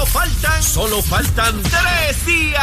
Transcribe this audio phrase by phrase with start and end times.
[0.00, 2.62] Solo faltan, solo faltan tres días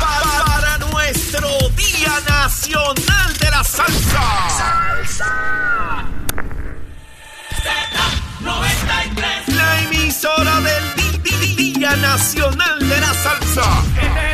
[0.00, 4.22] para, para nuestro Día Nacional de la Salsa.
[4.50, 6.04] ¡Salsa!
[8.42, 10.94] Z93, la emisora del
[11.56, 14.33] Día Nacional de la Salsa.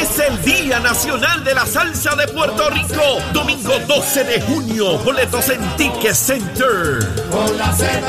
[0.00, 3.02] Es el Día Nacional de la Salsa de Puerto Rico.
[3.32, 4.98] Domingo 12 de junio.
[4.98, 6.98] Boletos en Ticket Center.
[7.56, 8.04] Nación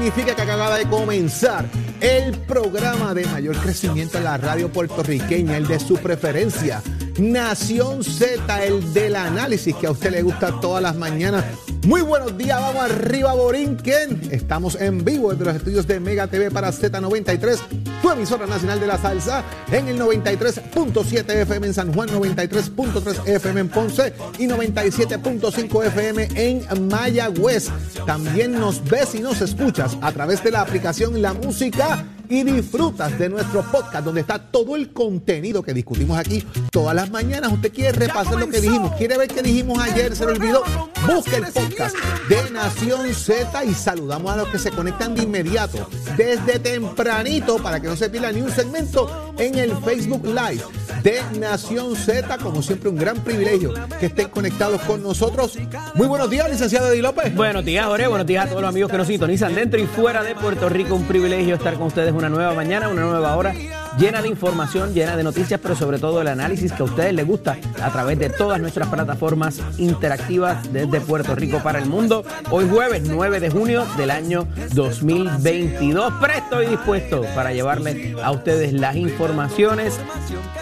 [0.00, 1.66] significa que acaba de comenzar
[2.00, 6.82] el programa de mayor crecimiento en la radio puertorriqueña, el de su preferencia,
[7.18, 11.44] Nación Z, el del análisis que a usted le gusta todas las mañanas.
[11.86, 16.50] Muy buenos días, vamos arriba Borinquen, estamos en vivo desde los estudios de Mega TV
[16.50, 17.58] para Z93,
[18.00, 23.60] tu emisora nacional de la salsa, en el 93.7 FM en San Juan, 93.3 FM
[23.60, 27.68] en Ponce y 97.5 FM en Mayagüez.
[28.06, 33.18] También nos ves y nos escuchas a través de la aplicación La Música y disfrutas
[33.18, 37.52] de nuestro podcast donde está todo el contenido que discutimos aquí todas las mañanas.
[37.52, 40.62] Usted quiere repasar lo que dijimos, quiere ver qué dijimos ayer, se lo olvidó.
[41.06, 41.96] Busque el podcast
[42.28, 47.80] de Nación Z y saludamos a los que se conectan de inmediato, desde tempranito, para
[47.80, 50.62] que no se pierda ni un segmento en el Facebook Live
[51.02, 52.38] de Nación Z.
[52.38, 55.58] Como siempre, un gran privilegio que estén conectados con nosotros.
[55.94, 57.34] Muy buenos días, licenciado Eddie López.
[57.34, 58.06] Buenos días, Jorge.
[58.06, 60.94] Buenos días a todos los amigos que nos sintonizan dentro y fuera de Puerto Rico.
[60.94, 63.54] Un privilegio estar con ustedes una nueva mañana, una nueva hora,
[63.98, 67.26] llena de información, llena de noticias, pero sobre todo el análisis que a ustedes les
[67.26, 72.24] gusta a través de todas nuestras plataformas interactivas desde Puerto Rico para el mundo.
[72.50, 76.12] Hoy jueves 9 de junio del año 2022.
[76.20, 79.19] Presto y dispuesto para llevarles a ustedes las informaciones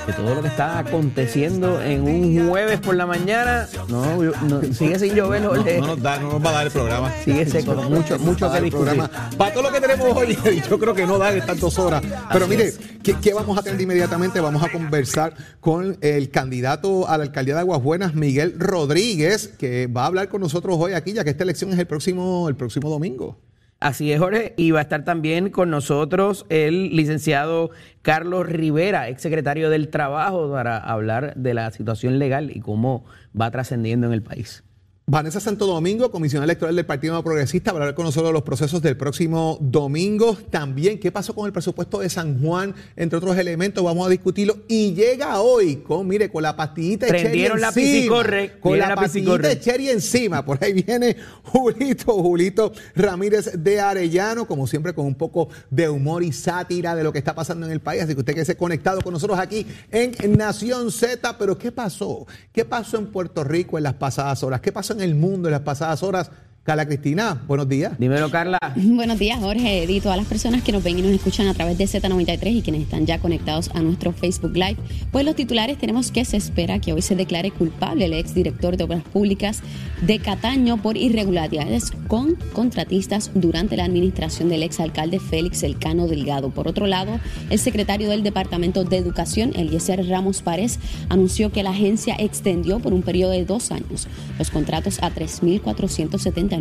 [0.07, 3.69] de todo lo que está aconteciendo en un jueves por la mañana.
[3.89, 5.81] No, no, sigue sin llover, Jorge.
[5.81, 7.13] No nos, da, no nos va a dar el programa.
[7.25, 8.71] Sigue seco, mucho- mucho que discutir.
[8.97, 9.11] programa.
[9.37, 10.37] Para todo lo que tenemos hoy,
[10.71, 12.03] yo creo que no da estas dos horas.
[12.33, 12.81] Pero Así mire, es.
[13.03, 14.41] ¿qué, qué vamos a tener inmediatamente?
[14.41, 19.87] Vamos a conversar con el candidato a la alcaldía de Aguas Buenas, Miguel Rodríguez, que
[19.87, 22.57] va a hablar con nosotros hoy aquí, ya que esta elección es el próximo, el
[22.57, 23.39] próximo domingo.
[23.81, 24.55] Así es, Jorge.
[24.56, 27.71] Y va a estar también con nosotros el licenciado
[28.03, 33.05] Carlos Rivera, exsecretario del Trabajo, para hablar de la situación legal y cómo
[33.41, 34.65] va trascendiendo en el país.
[35.11, 38.35] Vanessa Santo Domingo, comisionada electoral del Partido Nuevo Progresista, va a hablar con nosotros de
[38.35, 40.37] los procesos del próximo domingo.
[40.51, 42.75] También, ¿qué pasó con el presupuesto de San Juan?
[42.95, 44.59] Entre otros elementos, vamos a discutirlo.
[44.69, 47.73] Y llega hoy con, mire, con la pastillita de cherry la encima.
[47.73, 50.45] piscicorre, Con la la pastillita de cherry encima.
[50.45, 56.23] Por ahí viene Julito, Julito Ramírez de Arellano, como siempre, con un poco de humor
[56.23, 58.03] y sátira de lo que está pasando en el país.
[58.03, 61.39] Así que usted quede conectado con nosotros aquí en Nación Z.
[61.39, 62.27] Pero, ¿qué pasó?
[62.53, 64.61] ¿Qué pasó en Puerto Rico en las pasadas horas?
[64.61, 66.31] ¿Qué pasó en el mundo en las pasadas horas?
[66.69, 67.99] Carla Cristina, buenos días.
[67.99, 68.59] Dímelo, Carla.
[68.77, 71.79] Buenos días, Jorge, y todas las personas que nos ven y nos escuchan a través
[71.79, 74.77] de Z93 y quienes están ya conectados a nuestro Facebook Live.
[75.11, 78.84] Pues los titulares tenemos que se espera que hoy se declare culpable el exdirector de
[78.84, 79.62] Obras Públicas
[80.03, 86.51] de Cataño por irregularidades con contratistas durante la administración del exalcalde Félix Elcano Delgado.
[86.51, 87.19] Por otro lado,
[87.49, 92.93] el secretario del Departamento de Educación, Eliezer Ramos Párez, anunció que la agencia extendió por
[92.93, 94.07] un periodo de dos años
[94.39, 95.09] los contratos a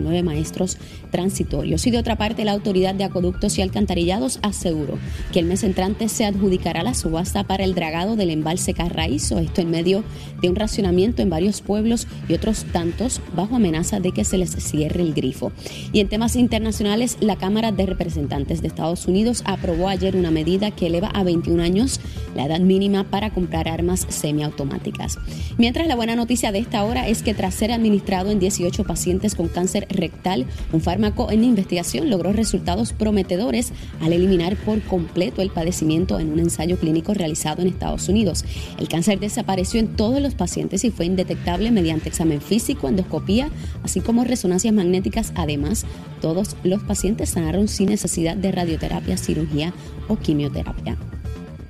[0.04, 0.78] 3.479 maestros
[1.12, 1.86] transitorios.
[1.88, 4.98] Y de otra parte, la Autoridad de Acueductos y Alcantarillados aseguró
[5.32, 9.62] que el mes entrante se adjudicará la subasta para el dragado del embalse Carraízo, esto
[9.62, 10.04] en medio
[10.42, 14.52] de un racionamiento en varios pueblos y otros tantos bajo amenaza de que se les
[14.52, 15.52] cierre el grifo.
[15.94, 20.72] Y en temas internacionales, la Cámara de Representantes de Estados Unidos aprobó ayer una medida
[20.72, 22.00] que eleva a 21 años
[22.36, 25.18] la edad mínima para comprar armas semiautomáticas.
[25.58, 29.36] Mientras la buena noticia de esta hora es que tras ser administrado en 18 pacientes
[29.36, 35.50] con cáncer rectal, un fármaco en investigación, logró resultados prometedores al eliminar por completo el
[35.50, 38.46] padecimiento en un ensayo clínico realizado en Estados Unidos.
[38.80, 43.50] El cáncer desapareció en todos los pacientes y fue indetectable mediante examen físico, endoscopía,
[43.84, 45.32] así como resonancias magnéticas.
[45.36, 45.86] Además,
[46.22, 49.74] todos los pacientes sanaron sin necesidad de radioterapia, cirugía
[50.08, 50.98] o quimioterapia.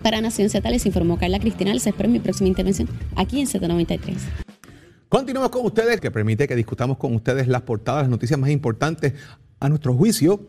[0.01, 1.73] Para Nación Z informó Carla Cristina.
[1.73, 4.46] Les espero en mi próxima intervención aquí en Z93.
[5.09, 9.13] Continuamos con ustedes, que permite que discutamos con ustedes las portadas, las noticias más importantes
[9.59, 10.41] a nuestro juicio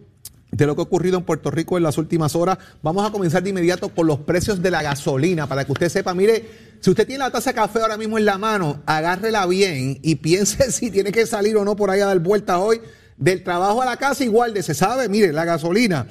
[0.50, 2.58] de lo que ha ocurrido en Puerto Rico en las últimas horas.
[2.82, 6.12] Vamos a comenzar de inmediato con los precios de la gasolina, para que usted sepa,
[6.12, 6.44] mire,
[6.80, 10.16] si usted tiene la taza de café ahora mismo en la mano, agárrela bien y
[10.16, 12.80] piense si tiene que salir o no por ahí a dar vueltas hoy.
[13.16, 16.06] Del trabajo a la casa igual de se sabe, mire, la gasolina.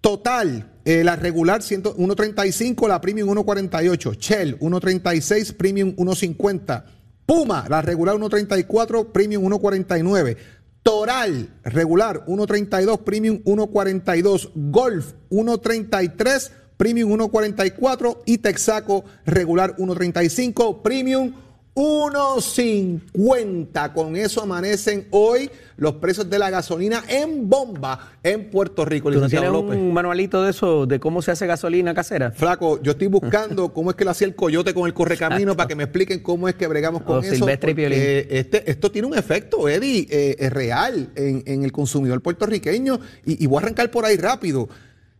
[0.00, 6.84] Total, eh, la regular 1.35, la premium 1.48, Shell 1.36, premium 1.50.
[7.30, 10.36] Puma, la regular 1.34, premium 1.49.
[10.82, 14.50] Toral, regular 1.32, premium 1.42.
[14.56, 18.22] Golf 1.33, premium 1.44.
[18.26, 21.32] Y Texaco, regular 1.35, premium
[21.80, 23.92] 1.50.
[23.94, 29.08] Con eso amanecen hoy los precios de la gasolina en bomba en Puerto Rico.
[29.08, 29.78] ¿Tú no licenciado tienes López.
[29.80, 32.32] un manualito de eso, de cómo se hace gasolina casera?
[32.32, 35.68] Flaco, yo estoy buscando cómo es que lo hacía el coyote con el correcamino para
[35.68, 37.34] que me expliquen cómo es que bregamos con O eso.
[37.34, 42.20] Silvestre y este, esto tiene un efecto, Eddie, eh, es real en, en el consumidor
[42.20, 43.00] puertorriqueño.
[43.24, 44.68] Y, y voy a arrancar por ahí rápido.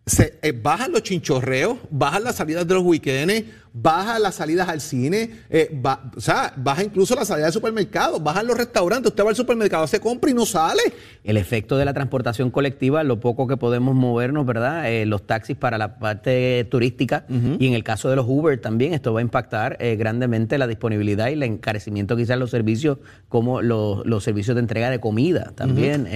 [0.05, 4.81] Se, eh, bajan los chinchorreos, bajan las salidas de los weekends, bajan las salidas al
[4.81, 9.11] cine, eh, ba- o sea, baja incluso la salida del supermercado, bajan los restaurantes.
[9.11, 10.81] Usted va al supermercado, se compra y no sale.
[11.25, 14.91] El efecto de la transportación colectiva, lo poco que podemos movernos, ¿verdad?
[14.91, 17.25] Eh, los taxis para la parte turística
[17.61, 20.67] y en el caso de los Uber también, esto va a impactar eh, grandemente la
[20.67, 24.99] disponibilidad y el encarecimiento quizás de los servicios como los, los servicios de entrega de
[25.01, 26.09] comida también.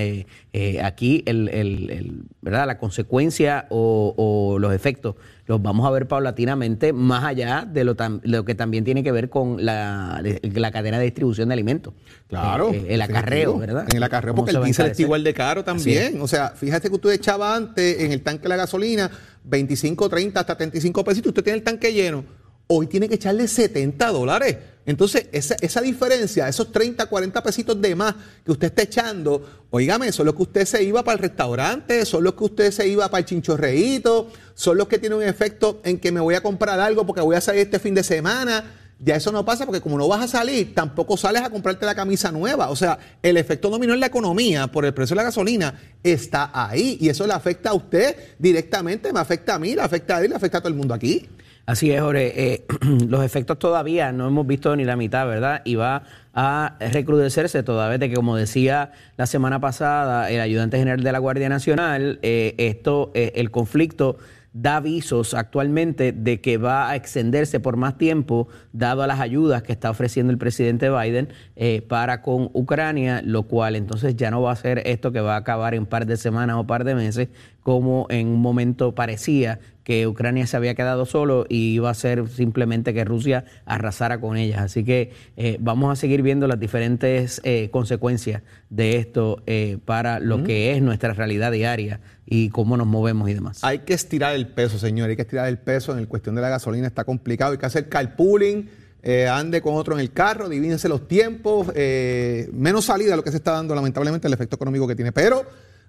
[0.82, 2.66] Aquí, el, el- el- ¿verdad?
[2.66, 5.14] La consecuencia o, o los efectos
[5.46, 9.12] los vamos a ver paulatinamente más allá de lo, tam- lo que también tiene que
[9.12, 11.92] ver con la, la cadena de distribución de alimentos.
[12.28, 12.72] Claro.
[12.72, 13.58] Eh, el acarreo.
[13.58, 13.86] ¿verdad?
[13.90, 16.20] En el acarreo, ¿Cómo porque se el diésel está igual de caro también.
[16.22, 19.10] O sea, fíjate que usted echaba antes en el tanque de la gasolina
[19.44, 21.28] 25, 30, hasta 35 pesitos.
[21.30, 22.24] Usted tiene el tanque lleno.
[22.66, 24.56] Hoy tiene que echarle 70 dólares.
[24.86, 28.14] Entonces, esa, diferencia, esos 30, 40 pesitos de más
[28.44, 32.22] que usted está echando, oígame, son los que usted se iba para el restaurante, son
[32.22, 35.98] los que usted se iba para el chinchorreíto, son los que tienen un efecto en
[35.98, 38.80] que me voy a comprar algo porque voy a salir este fin de semana.
[38.98, 41.94] Ya eso no pasa porque como no vas a salir, tampoco sales a comprarte la
[41.94, 42.68] camisa nueva.
[42.68, 46.50] O sea, el efecto dominó en la economía por el precio de la gasolina está
[46.52, 50.22] ahí y eso le afecta a usted directamente, me afecta a mí, le afecta a
[50.22, 51.26] él, le afecta a todo el mundo aquí.
[51.66, 52.52] Así es, Jorge.
[52.52, 52.66] Eh,
[53.08, 55.62] los efectos todavía no hemos visto ni la mitad, ¿verdad?
[55.64, 56.02] Y va
[56.34, 61.12] a recrudecerse toda vez de que, como decía la semana pasada el ayudante general de
[61.12, 64.18] la Guardia Nacional, eh, esto, eh, el conflicto
[64.54, 69.72] da avisos actualmente de que va a extenderse por más tiempo, dado las ayudas que
[69.72, 74.52] está ofreciendo el presidente Biden eh, para con Ucrania, lo cual entonces ya no va
[74.52, 76.94] a ser esto que va a acabar en un par de semanas o par de
[76.94, 77.28] meses,
[77.62, 82.28] como en un momento parecía que Ucrania se había quedado solo y iba a ser
[82.28, 84.62] simplemente que Rusia arrasara con ellas.
[84.62, 90.18] Así que eh, vamos a seguir viendo las diferentes eh, consecuencias de esto eh, para
[90.20, 93.62] lo que es nuestra realidad diaria y cómo nos movemos y demás.
[93.62, 96.40] Hay que estirar el peso, señor, hay que estirar el peso en el cuestión de
[96.40, 98.68] la gasolina, está complicado, hay que hacer carpooling,
[99.06, 103.30] eh, ande con otro en el carro, divídense los tiempos, eh, menos salida lo que
[103.30, 105.44] se está dando, lamentablemente, el efecto económico que tiene, pero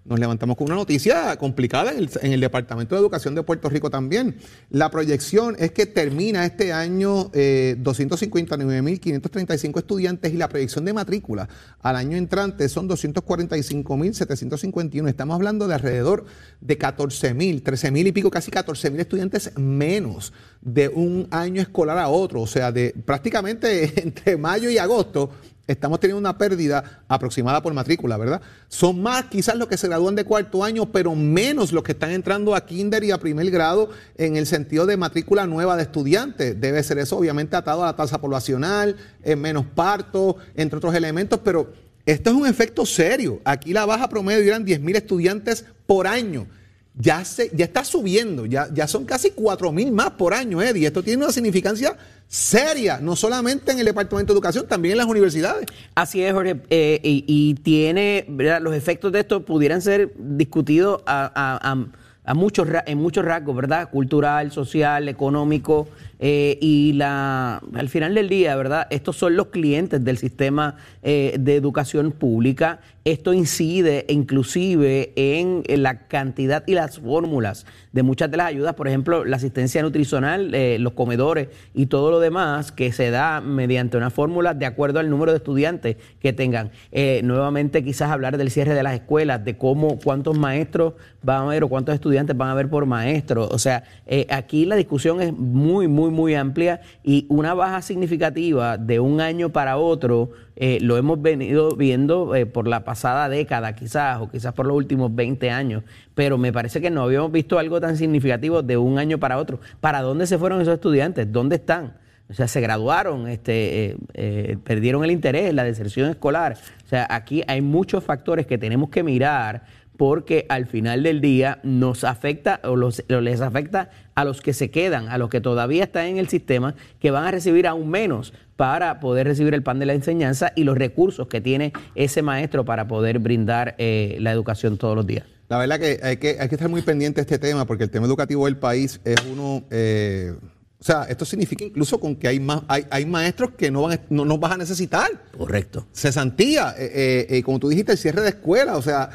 [0.05, 3.69] nos levantamos con una noticia complicada en el, en el Departamento de Educación de Puerto
[3.69, 4.37] Rico también.
[4.69, 11.49] La proyección es que termina este año eh, 259.535 estudiantes y la proyección de matrícula
[11.81, 15.09] al año entrante son 245.751.
[15.09, 16.25] Estamos hablando de alrededor
[16.61, 22.41] de 14.000, 13.000 y pico, casi 14.000 estudiantes menos de un año escolar a otro.
[22.41, 25.31] O sea, de prácticamente entre mayo y agosto
[25.67, 28.41] estamos teniendo una pérdida aproximada por matrícula, ¿verdad?
[28.67, 32.11] Son más quizás los que se gradúan de cuarto año, pero menos los que están
[32.11, 36.59] entrando a kinder y a primer grado en el sentido de matrícula nueva de estudiantes.
[36.59, 41.39] Debe ser eso obviamente atado a la tasa poblacional, eh, menos parto, entre otros elementos,
[41.43, 41.73] pero
[42.05, 43.41] esto es un efecto serio.
[43.43, 46.47] Aquí la baja promedio eran 10.000 estudiantes por año.
[46.97, 50.87] Ya, se, ya está subiendo, ya, ya son casi 4 mil más por año, Eddie.
[50.87, 51.97] Esto tiene una significancia
[52.27, 55.65] seria, no solamente en el Departamento de Educación, también en las universidades.
[55.93, 58.61] Así es, Jorge, eh, y, y tiene, ¿verdad?
[58.61, 61.85] los efectos de esto pudieran ser discutidos a, a- a-
[62.27, 63.91] a muchos, en muchos rasgos, ¿verdad?
[63.91, 65.87] Cultural, social, económico,
[66.17, 68.87] eh, y la, al final del día, ¿verdad?
[68.89, 76.07] Estos son los clientes del sistema eh, de educación pública esto incide inclusive en la
[76.07, 80.77] cantidad y las fórmulas de muchas de las ayudas, por ejemplo, la asistencia nutricional, eh,
[80.79, 85.09] los comedores y todo lo demás que se da mediante una fórmula de acuerdo al
[85.11, 86.71] número de estudiantes que tengan.
[86.91, 91.41] Eh, nuevamente quizás hablar del cierre de las escuelas, de cómo, cuántos maestros van a
[91.43, 93.47] haber o cuántos estudiantes van a haber por maestro.
[93.49, 98.77] O sea, eh, aquí la discusión es muy, muy, muy amplia y una baja significativa
[98.77, 103.75] de un año para otro eh, lo hemos venido viendo eh, por la pasada década
[103.75, 105.83] quizás, o quizás por los últimos 20 años,
[106.13, 109.59] pero me parece que no habíamos visto algo tan significativo de un año para otro.
[109.81, 111.31] ¿Para dónde se fueron esos estudiantes?
[111.31, 111.93] ¿Dónde están?
[112.29, 116.57] O sea, se graduaron, este, eh, perdieron el interés, la deserción escolar.
[116.85, 119.63] O sea, aquí hay muchos factores que tenemos que mirar
[119.97, 124.71] porque al final del día nos afecta o, los, les afecta a los que se
[124.71, 128.33] quedan, a los que todavía están en el sistema, que van a recibir aún menos
[128.55, 132.65] para poder recibir el pan de la enseñanza y los recursos que tiene ese maestro
[132.65, 135.25] para poder brindar eh, la educación todos los días.
[135.47, 137.89] La verdad que hay, que hay que estar muy pendiente de este tema porque el
[137.89, 139.63] tema educativo del país es uno...
[139.69, 140.33] Eh,
[140.77, 143.99] o sea, esto significa incluso con que hay, más, hay, hay maestros que no, van,
[144.09, 145.09] no nos vas a necesitar.
[145.35, 145.87] Correcto.
[145.91, 148.77] Cesantía, eh, eh, como tú dijiste, el cierre de escuela.
[148.77, 149.09] O sea,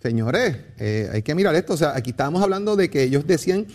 [0.00, 0.56] señores,
[1.12, 1.74] hay que mirar esto.
[1.74, 3.66] O sea, aquí estábamos hablando de que ellos decían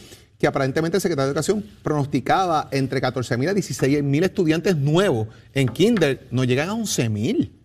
[0.41, 5.27] que aparentemente el secretario de Educación pronosticaba entre 14 mil a 16 mil estudiantes nuevos
[5.53, 7.59] en Kinder, no llegan a 11 mil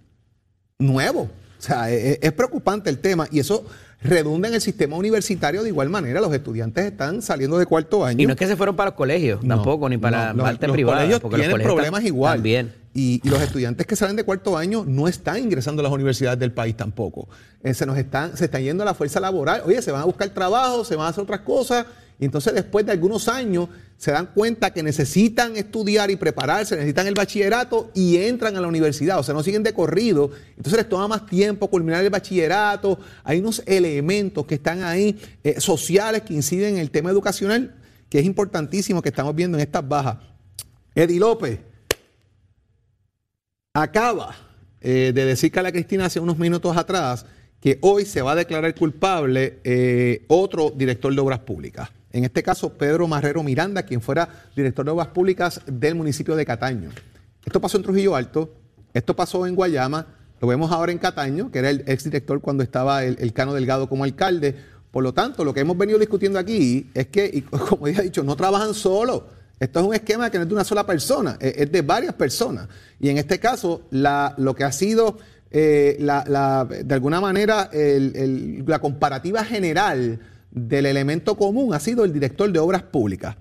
[0.78, 1.28] nuevos.
[1.58, 3.64] O sea, es, es, preocupante el tema y eso
[4.02, 6.20] redunda en el sistema universitario de igual manera.
[6.20, 8.22] Los estudiantes están saliendo de cuarto año.
[8.22, 10.66] Y no es que se fueron para los colegios no, tampoco, ni para no, parte
[10.66, 10.98] los, privada.
[10.98, 12.34] Colegios porque tienen los colegios problemas igual.
[12.36, 12.74] También.
[12.98, 16.52] Y, los estudiantes que salen de cuarto año no están ingresando a las universidades del
[16.52, 17.28] país tampoco.
[17.62, 19.60] Eh, se nos están, se están yendo a la fuerza laboral.
[19.66, 21.84] Oye, se van a buscar trabajo, se van a hacer otras cosas.
[22.18, 27.06] Y entonces después de algunos años se dan cuenta que necesitan estudiar y prepararse, necesitan
[27.06, 29.18] el bachillerato y entran a la universidad.
[29.18, 30.30] O sea, no siguen de corrido.
[30.56, 32.98] Entonces les toma más tiempo culminar el bachillerato.
[33.24, 37.74] Hay unos elementos que están ahí eh, sociales que inciden en el tema educacional,
[38.08, 40.16] que es importantísimo que estamos viendo en estas bajas.
[40.94, 41.60] Eddie López
[43.82, 44.34] acaba
[44.80, 47.26] eh, de decir a la Cristina hace unos minutos atrás
[47.60, 51.90] que hoy se va a declarar culpable eh, otro director de obras públicas.
[52.12, 56.46] En este caso, Pedro Marrero Miranda, quien fuera director de obras públicas del municipio de
[56.46, 56.90] Cataño.
[57.44, 58.54] Esto pasó en Trujillo Alto,
[58.94, 60.06] esto pasó en Guayama,
[60.40, 63.88] lo vemos ahora en Cataño, que era el exdirector cuando estaba el, el, Cano Delgado
[63.88, 64.54] como alcalde.
[64.90, 68.04] Por lo tanto, lo que hemos venido discutiendo aquí es que, y como ya he
[68.04, 69.22] dicho, no trabajan solos.
[69.58, 72.68] Esto es un esquema que no es de una sola persona, es, de varias personas.
[73.00, 75.18] Y en este caso, la, lo que ha sido
[75.50, 80.20] eh, de alguna manera, la comparativa general
[80.50, 83.36] del elemento común ha sido el director de obras públicas.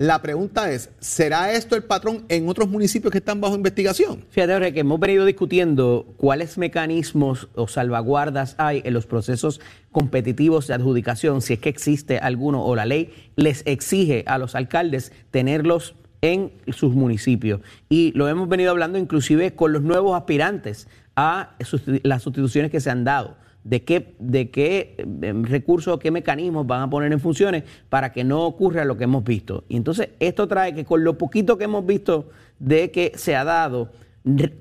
[0.00, 4.24] La pregunta es, ¿será esto el patrón en otros municipios que están bajo investigación?
[4.30, 9.60] Fíjate, Jorge, que hemos venido discutiendo cuáles mecanismos o salvaguardas hay en los procesos
[9.92, 14.54] competitivos de adjudicación, si es que existe alguno o la ley les exige a los
[14.54, 17.60] alcaldes tenerlos en sus municipios.
[17.90, 21.58] Y lo hemos venido hablando inclusive con los nuevos aspirantes a
[22.04, 23.36] las sustituciones que se han dado.
[23.62, 24.96] De qué, de qué
[25.42, 29.22] recursos, qué mecanismos van a poner en funciones para que no ocurra lo que hemos
[29.22, 29.64] visto.
[29.68, 33.44] Y entonces esto trae que con lo poquito que hemos visto de que se ha
[33.44, 33.90] dado,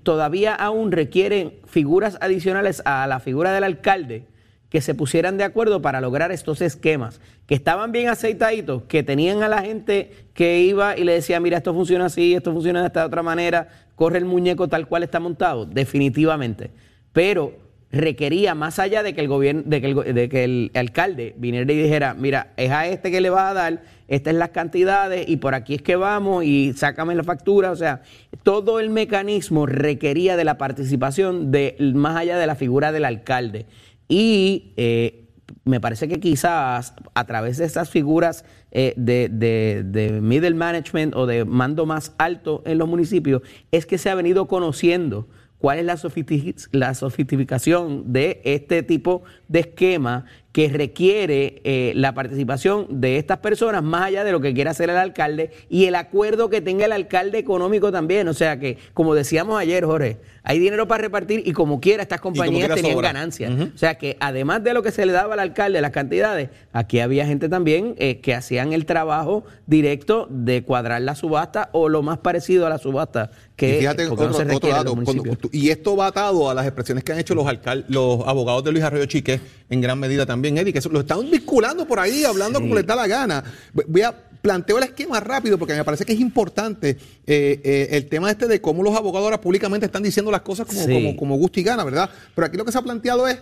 [0.03, 4.25] todavía aún requieren figuras adicionales a la figura del alcalde
[4.70, 9.41] que se pusieran de acuerdo para lograr estos esquemas, que estaban bien aceitaditos, que tenían
[9.41, 12.88] a la gente que iba y le decía, mira, esto funciona así, esto funciona de
[12.88, 16.70] esta otra manera, corre el muñeco tal cual está montado, definitivamente.
[17.12, 17.53] Pero
[17.91, 21.72] requería, más allá de que el gobierno, de que el, de que el alcalde viniera
[21.72, 25.27] y dijera, mira, es a este que le vas a dar, estas son las cantidades
[25.27, 27.72] y por aquí es que vamos y sácame la factura.
[27.72, 28.03] O sea,
[28.43, 33.65] todo el mecanismo requería de la participación de más allá de la figura del alcalde.
[34.08, 35.29] Y eh,
[35.65, 41.15] me parece que quizás a través de estas figuras eh, de, de, de, middle management
[41.15, 43.41] o de mando más alto en los municipios
[43.72, 45.27] es que se ha venido conociendo
[45.60, 52.13] cuál es la, sofistic la sofisticación de este tipo de esquema que requiere eh, la
[52.13, 55.96] participación de estas personas más allá de lo que quiera hacer el alcalde y el
[55.96, 58.27] acuerdo que tenga el alcalde económico también.
[58.27, 62.20] O sea que, como decíamos ayer, Jorge, hay dinero para repartir y como quiera estas
[62.20, 63.10] compañías quiera tenían sobra.
[63.10, 63.51] ganancias.
[63.51, 63.75] Uh -huh.
[63.75, 67.00] O sea que además de lo que se le daba al alcalde, las cantidades, aquí
[67.00, 72.01] había gente también eh, que hacían el trabajo directo de cuadrar la subasta o lo
[72.01, 75.96] más parecido a la subasta que y fíjate otro, no otro dato, cuando, y esto
[75.96, 77.46] va atado a las expresiones que han hecho los,
[77.88, 79.38] los abogados de Luis Arroyo Chique
[79.69, 82.63] en gran medida también, Eddie, que lo están vinculando por ahí, hablando sí.
[82.63, 83.43] como les da la gana.
[83.88, 86.91] Voy a planteo el esquema rápido porque me parece que es importante
[87.27, 90.65] eh, eh, el tema este de cómo los abogados ahora públicamente están diciendo las cosas
[90.65, 90.93] como, Sí.
[90.93, 92.10] como, como gusto y gana, ¿verdad?
[92.34, 93.38] Pero aquí lo que se ha planteado es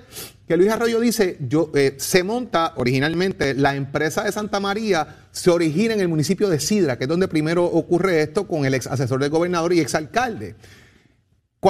[0.48, 5.52] que Luis Arroyo dice, yo eh, se monta originalmente, la empresa de Santa María se
[5.52, 8.88] origina en el municipio de Sidra, que es donde primero ocurre esto con el ex
[8.88, 10.56] asesor del gobernador y ex alcalde.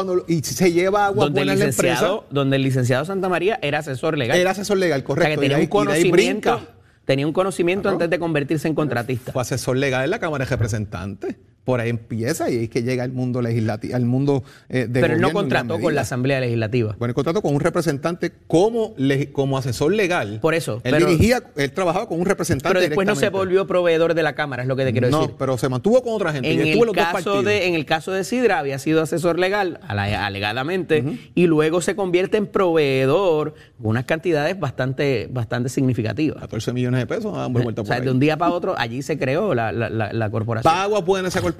[0.05, 1.93] Cuando, y se lleva agua Donde el, buena en la empresa.
[1.93, 4.37] licenciado, donde el licenciado Santa María era asesor legal.
[4.37, 5.29] Era asesor legal, o sea, correcto.
[5.41, 6.67] que tenía y un ahí- conocimiento,
[7.05, 7.95] tenía un conocimiento Claro.
[7.95, 9.31] antes de convertirse en contratista.
[9.31, 11.35] Fue asesor legal en la Cámara de Representantes.
[11.67, 15.15] Por ahí empieza y es que llega al mundo legislativo, al mundo eh, de Pero
[15.15, 16.95] él no en contrató con la Asamblea Legislativa.
[16.97, 18.95] Bueno, el contrato con un representante como,
[19.33, 20.39] como asesor legal.
[20.41, 22.69] Por eso, Él pero- dirigía, él trabajaba con un representante.
[22.69, 25.19] Pero después no se volvió proveedor de la Cámara, es lo que te quiero no,
[25.23, 25.35] decir.
[25.37, 26.49] pero se mantuvo con otra gente.
[26.53, 29.81] En en el, los caso de, en el caso de Sidra había sido asesor legal,
[29.89, 31.03] alegadamente,
[31.35, 36.39] y luego se convierte en proveedor con unas cantidades bastante, bastante significativas.
[36.41, 39.17] 14 millones de pesos, vueltas O por sea, de un día para otro, allí se
[39.17, 40.73] creó la, la- la- la corporación.
[40.73, 41.56] Va a Buenas esa corporación,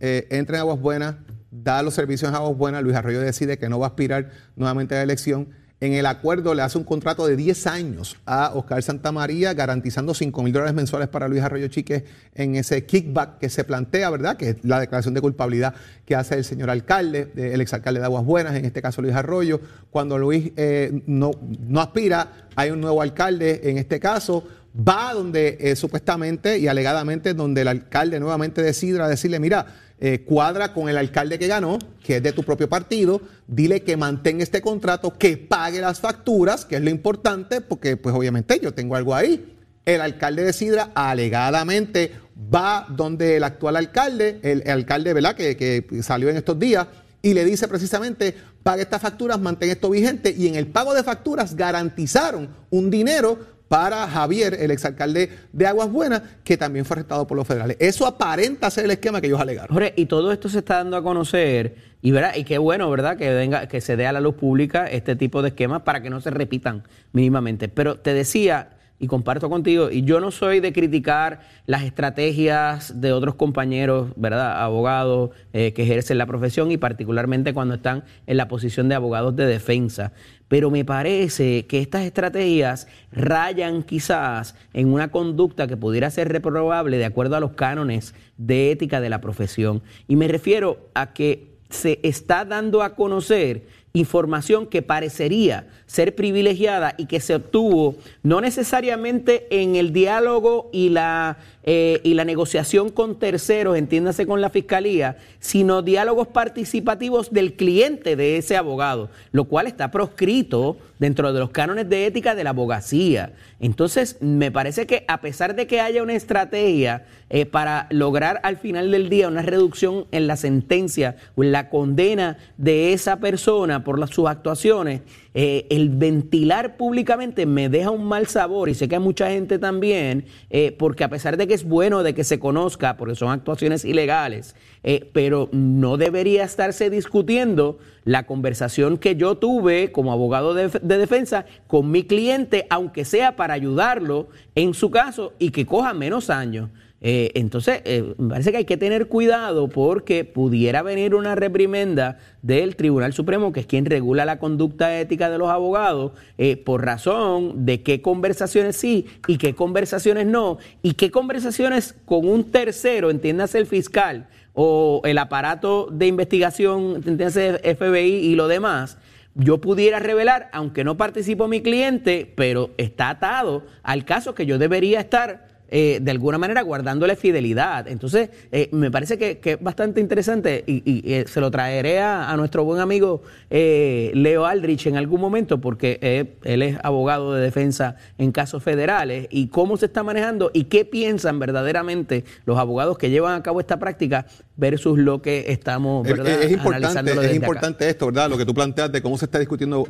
[0.00, 1.16] eh, entra en Aguas Buenas,
[1.50, 4.94] da los servicios en Aguas Buenas, Luis Arroyo decide que no va a aspirar nuevamente
[4.94, 5.48] a la elección.
[5.80, 10.42] En el acuerdo le hace un contrato de 10 años a Oscar Santamaría, garantizando 5
[10.42, 12.04] mil dólares mensuales para Luis Arroyo Chique
[12.34, 14.36] en ese kickback que se plantea, ¿verdad?
[14.36, 18.24] Que es la declaración de culpabilidad que hace el señor alcalde, el exalcalde de Aguas
[18.24, 19.60] Buenas, en este caso Luis Arroyo.
[19.90, 21.30] Cuando Luis eh, no,
[21.60, 24.42] no aspira, hay un nuevo alcalde, en este caso,
[24.78, 29.66] va donde eh, supuestamente y alegadamente donde el alcalde nuevamente decide a decirle, mira,
[30.00, 33.96] eh, cuadra con el alcalde que ganó, que es de tu propio partido, dile que
[33.96, 38.72] mantenga este contrato, que pague las facturas, que es lo importante, porque pues obviamente yo
[38.72, 39.56] tengo algo ahí.
[39.84, 42.12] El alcalde de Sidra alegadamente
[42.54, 45.34] va donde el actual alcalde, el, alcalde, ¿verdad?
[45.34, 46.86] Que, que salió en estos días,
[47.20, 51.02] y le dice precisamente, pague estas facturas, mantén esto vigente, y en el pago de
[51.02, 57.26] facturas garantizaron un dinero para Javier, el exalcalde de Aguas Buenas, que también fue arrestado
[57.26, 57.76] por los federales.
[57.78, 59.74] Eso aparenta ser el esquema que ellos alegaron.
[59.74, 62.34] Jorge, y todo esto se está dando a conocer, y ¿verdad?
[62.36, 63.16] y qué bueno, ¿verdad?
[63.16, 66.10] Que venga, que se dé a la luz pública este tipo de esquemas para que
[66.10, 67.68] no se repitan mínimamente.
[67.68, 73.12] Pero te decía, y comparto contigo, y yo no soy de criticar las estrategias de
[73.12, 74.62] otros compañeros, ¿verdad?
[74.62, 79.36] Abogados eh, que ejercen la profesión y particularmente cuando están en la posición de abogados
[79.36, 80.12] de defensa.
[80.48, 86.98] Pero me parece que estas estrategias rayan quizás en una conducta que pudiera ser reprobable
[86.98, 89.82] de acuerdo a los cánones de ética de la profesión.
[90.08, 96.94] Y me refiero a que se está dando a conocer información que parecería ser privilegiada
[96.98, 102.90] y que se obtuvo no necesariamente en el diálogo y la, eh, y la negociación
[102.90, 109.44] con terceros, entiéndase con la fiscalía, sino diálogos participativos del cliente de ese abogado, lo
[109.44, 113.32] cual está proscrito dentro de los cánones de ética de la abogacía.
[113.60, 118.56] Entonces, me parece que a pesar de que haya una estrategia eh, para lograr al
[118.56, 123.77] final del día una reducción en la sentencia o en la condena de esa persona
[123.84, 125.02] por las, sus actuaciones,
[125.34, 129.58] eh, el ventilar públicamente me deja un mal sabor y sé que hay mucha gente
[129.58, 133.30] también, eh, porque a pesar de que es bueno de que se conozca, porque son
[133.30, 140.54] actuaciones ilegales, eh, pero no debería estarse discutiendo la conversación que yo tuve como abogado
[140.54, 145.66] de, de defensa con mi cliente, aunque sea para ayudarlo en su caso y que
[145.66, 146.70] coja menos años.
[147.00, 152.18] Eh, entonces, eh, me parece que hay que tener cuidado porque pudiera venir una reprimenda
[152.42, 156.84] del Tribunal Supremo, que es quien regula la conducta ética de los abogados, eh, por
[156.84, 163.10] razón de qué conversaciones sí y qué conversaciones no, y qué conversaciones con un tercero,
[163.10, 168.98] entiéndase el fiscal o el aparato de investigación, entiéndase FBI y lo demás,
[169.36, 174.58] yo pudiera revelar, aunque no participó mi cliente, pero está atado al caso que yo
[174.58, 177.88] debería estar eh, de alguna manera guardándole fidelidad.
[177.88, 182.00] Entonces, eh, me parece que, que es bastante interesante y, y, eh, se lo traeré
[182.00, 187.42] a, a nuestro buen amigo Leo Aldrich en algún momento, porque él es abogado de
[187.42, 192.96] defensa en casos federales, y cómo se está manejando y qué piensan verdaderamente los abogados
[192.98, 194.26] que llevan a cabo esta práctica
[194.56, 196.42] versus lo que estamos Es, ¿verdad?
[196.42, 197.32] es importante, es acá.
[197.34, 198.30] importante esto, ¿verdad?
[198.30, 199.86] Lo que tú planteas de cómo se está discutiendo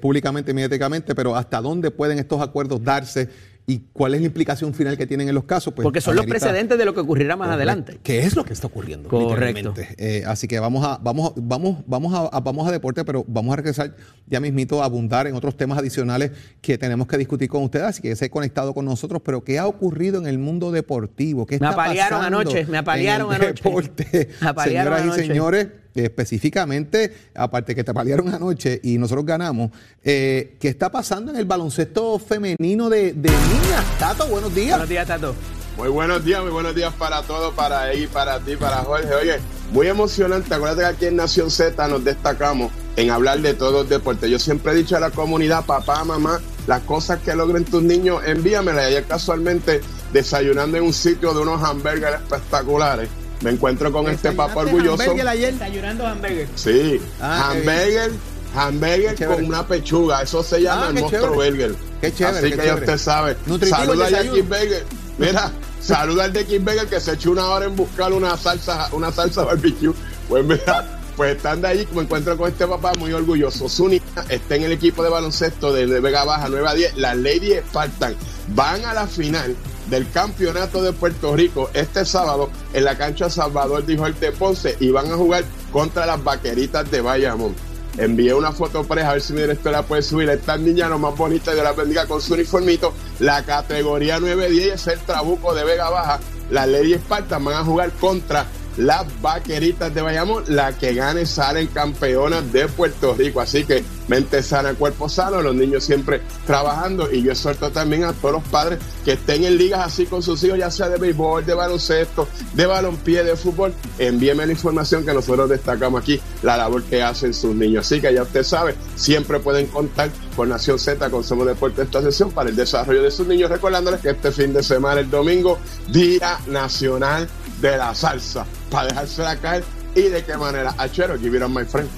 [0.00, 3.28] públicamente y mediáticamente, pero hasta dónde pueden estos acuerdos darse
[3.64, 5.72] y cuál es la implicación final que tienen en los casos.
[5.72, 7.56] Pues, Porque son los precedentes de lo que ocurrirá más Correcto.
[7.56, 7.98] adelante.
[8.02, 9.08] ¿Qué es lo que está ocurriendo?
[9.08, 9.72] Correcto.
[9.98, 13.52] Eh, así que vamos a, vamos, vamos, vamos a, a- vamos a deporte, pero vamos
[13.52, 13.94] a regresar
[14.26, 17.86] ya mismito a abundar en otros temas adicionales que tenemos que discutir con ustedes.
[17.86, 19.22] Así que se conectado con nosotros.
[19.24, 21.46] Pero ¿qué ha ocurrido en el mundo deportivo?
[21.46, 23.62] ¿Qué Me está apalearon pasando anoche, me apalearon en el anoche.
[23.62, 24.28] Deporte?
[24.42, 29.70] Me apalearon Señoras y señores, específicamente, aparte que te apalearon anoche y nosotros ganamos,
[30.02, 33.98] eh, ¿qué está pasando en el baloncesto femenino de, de niñas?
[33.98, 34.70] Tato, buenos días.
[34.70, 35.34] Buenos días, Tato.
[35.76, 39.14] Muy buenos días, muy buenos días para todos, para Eggy, para ti, para Jorge.
[39.14, 39.38] Oye,
[39.72, 40.54] muy emocionante.
[40.54, 44.30] Acuérdate que aquí en Nación Z nos destacamos en hablar de todos los deportes.
[44.30, 48.22] Yo siempre he dicho a la comunidad, papá, mamá, las cosas que logren tus niños,
[48.26, 48.86] envíamelas.
[48.86, 49.80] Ayer casualmente,
[50.12, 53.08] desayunando en un sitio de unos hamburgues espectaculares,
[53.42, 55.02] me encuentro con este papá orgulloso.
[55.02, 55.52] hamburger ayer?
[55.52, 56.48] Desayunando hamburgues.
[56.54, 58.10] Sí, Ah, hamburger,
[58.54, 60.22] hamburger Qué con una pechuga.
[60.22, 61.50] Eso se llama Ah, el qué monstruo chévere.
[61.50, 61.74] burger.
[62.00, 62.80] Qué chévere, Así qué que ya chévere.
[62.86, 63.36] usted sabe.
[63.46, 64.22] Nutritivo Saluda a.
[64.22, 64.84] King Burger.
[65.18, 68.88] Mira, saluda al de King Burger que se echó una hora en buscar una salsa,
[68.92, 69.92] una salsa barbecue.
[70.28, 73.68] Pues mira, pues estando allí, me encuentro con este papá muy orgulloso.
[73.68, 76.96] Su niña está en el equipo de baloncesto de Vega Baja 9 a 10.
[76.96, 78.16] Las Lady Spartan
[78.48, 79.54] van a la final
[79.86, 84.76] del campeonato de Puerto Rico este sábado en la cancha Salvador Dijo el de Ponce
[84.80, 87.54] y van a jugar contra las vaqueritas de Bayamón.
[87.98, 90.28] Envié una foto para a ver si mi director la puede subir.
[90.30, 92.94] Estas niñas lo más bonitas de la bendiga con su uniformito.
[93.18, 96.18] La categoría 9-10 es el Trabuco de Vega Baja.
[96.50, 100.44] Las Lady Spartan van a jugar contra las vaqueritas de Bayamón.
[100.48, 103.40] La que gane salen campeonas de Puerto Rico.
[103.40, 105.42] Así que mente sana, cuerpo sano.
[105.42, 107.10] Los niños siempre trabajando.
[107.12, 110.42] Y yo exhorto también a todos los padres que estén en ligas así con sus
[110.44, 113.74] hijos, ya sea de béisbol, de baloncesto, de balompié, de fútbol.
[113.98, 117.86] Envíeme la información que nosotros destacamos aquí, la labor que hacen sus niños.
[117.86, 122.02] Así que ya usted sabe, siempre pueden contar con Nación Z, con Somos Deporte esta
[122.02, 125.58] sesión para el desarrollo de sus niños, recordándoles que este fin de semana, el domingo,
[125.88, 127.28] Día Nacional
[127.62, 130.74] de la Salsa, para dejársela caer y de qué manera.
[130.76, 131.88] Achero, give it on my friend.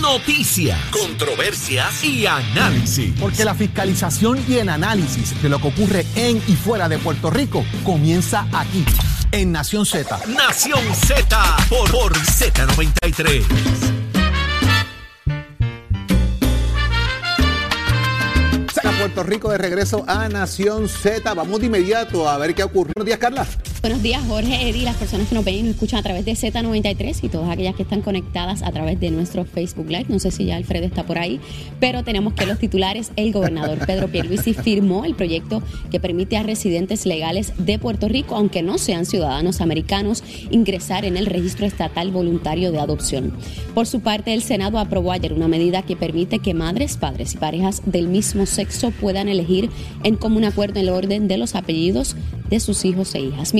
[0.00, 3.12] Noticias, controversias y análisis.
[3.20, 7.28] Porque la fiscalización y el análisis de lo que ocurre en y fuera de Puerto
[7.28, 8.84] Rico comienza aquí,
[9.32, 10.20] en Nación Z.
[10.28, 13.97] Nación Z por, por Z93.
[18.98, 21.32] Puerto Rico de regreso a Nación Z.
[21.32, 22.90] Vamos de inmediato a ver qué ocurre.
[22.96, 23.46] Buenos días, Carla.
[23.80, 26.32] Buenos días, Jorge, Eddie, las personas que nos ven y nos escuchan a través de
[26.32, 30.06] Z93 y todas aquellas que están conectadas a través de nuestro Facebook Live.
[30.08, 31.38] No sé si ya Alfredo está por ahí,
[31.78, 33.12] pero tenemos que los titulares.
[33.14, 35.62] El gobernador Pedro Pierluisi firmó el proyecto
[35.92, 41.16] que permite a residentes legales de Puerto Rico, aunque no sean ciudadanos americanos, ingresar en
[41.16, 43.32] el registro estatal voluntario de adopción.
[43.74, 47.36] Por su parte, el Senado aprobó ayer una medida que permite que madres, padres y
[47.36, 49.70] parejas del mismo sexo puedan elegir
[50.02, 52.16] en común acuerdo el orden de los apellidos
[52.50, 53.54] de sus hijos e hijas.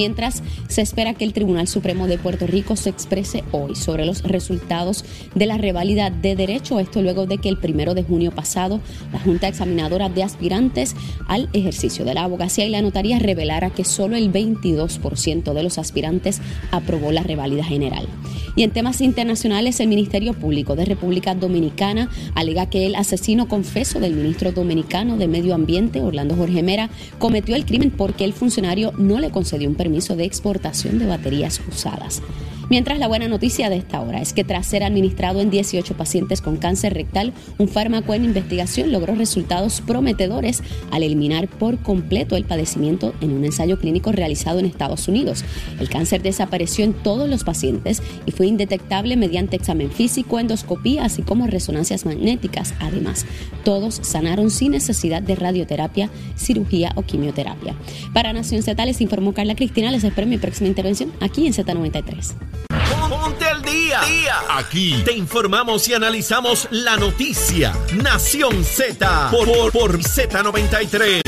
[0.69, 5.05] Se espera que el Tribunal Supremo de Puerto Rico se exprese hoy sobre los resultados
[5.35, 8.81] de la reválida de derecho, esto luego de que el primero de junio pasado
[9.13, 10.95] la Junta Examinadora de Aspirantes
[11.27, 15.79] al ejercicio de la abogacía y la notaría revelara que solo el 22% de los
[15.79, 16.41] aspirantes
[16.71, 18.07] aprobó la reválida general.
[18.57, 24.01] Y en temas internacionales, el Ministerio Público de República Dominicana alega que el asesino confeso
[24.01, 28.93] del ministro dominicano de Medio Ambiente, Orlando Jorge Mera, cometió el crimen porque el funcionario
[28.99, 32.23] no le concedió un permiso de exportación de baterías usadas.
[32.71, 36.43] Mientras la buena noticia de esta hora es que tras ser administrado en 18 pacientes
[36.43, 42.45] con cáncer rectal, un fármaco en investigación logró resultados prometedores al eliminar por completo el
[42.45, 45.47] padecimiento en un ensayo clínico realizado en Estados Unidos.
[45.81, 51.23] El cáncer desapareció en todos los pacientes y fue indetectable mediante examen físico, endoscopía, así
[51.23, 52.75] como resonancias magnéticas.
[52.81, 53.25] Además,
[53.65, 57.75] todos sanaron sin necesidad de radioterapia, cirugía o quimioterapia.
[58.13, 59.91] Para Nación Z les informó Carla Cristina.
[59.91, 62.58] Les espero en mi próxima intervención aquí en Z93.
[63.09, 64.01] Ponte al día.
[64.51, 67.73] Aquí te informamos y analizamos la noticia.
[68.03, 71.23] Nación Z por, por, por Z93.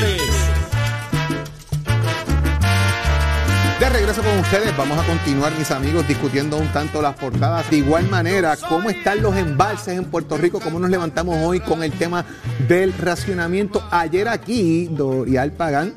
[3.79, 7.67] De regreso con ustedes, vamos a continuar, mis amigos, discutiendo un tanto las portadas.
[7.71, 11.81] De igual manera, cómo están los embalses en Puerto Rico, cómo nos levantamos hoy con
[11.81, 12.25] el tema
[12.67, 13.83] del racionamiento.
[13.89, 15.95] Ayer aquí, Dorial Pagán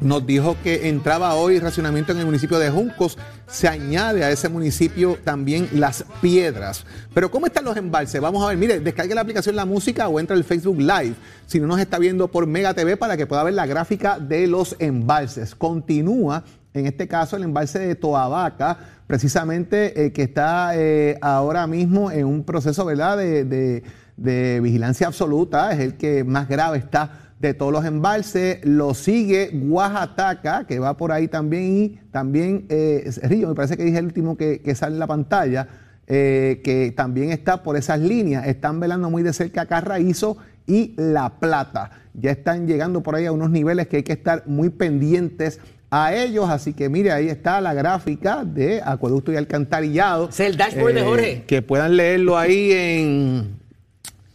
[0.00, 3.18] nos dijo que entraba hoy racionamiento en el municipio de Juncos.
[3.48, 6.84] Se añade a ese municipio también las piedras.
[7.14, 8.20] Pero ¿cómo están los embalses?
[8.20, 11.14] Vamos a ver, mire, descargue la aplicación La Música o entra al Facebook Live.
[11.46, 14.46] Si no nos está viendo por Mega TV para que pueda ver la gráfica de
[14.46, 15.54] los embalses.
[15.54, 22.10] Continúa, en este caso, el embalse de Toabaca, precisamente eh, que está eh, ahora mismo
[22.10, 23.82] en un proceso, ¿verdad?, de, de-
[24.16, 25.70] de vigilancia absoluta.
[25.72, 28.58] Es el que más grave está de todos los embalses.
[28.64, 33.84] Lo sigue Oaxaca, que va por ahí también, y también eh, Río, me parece que
[33.84, 35.68] dije el último que, que sale en la pantalla,
[36.06, 38.46] eh, que también está por esas líneas.
[38.46, 41.90] Están velando muy de cerca Carraízo y La Plata.
[42.14, 46.14] Ya están llegando por ahí a unos niveles que hay que estar muy pendientes a
[46.14, 46.48] ellos.
[46.48, 50.28] Así que mire, ahí está la gráfica de acueducto y alcantarillado.
[50.28, 51.44] Es el dashboard de Jorge.
[51.46, 53.58] Que puedan leerlo ahí en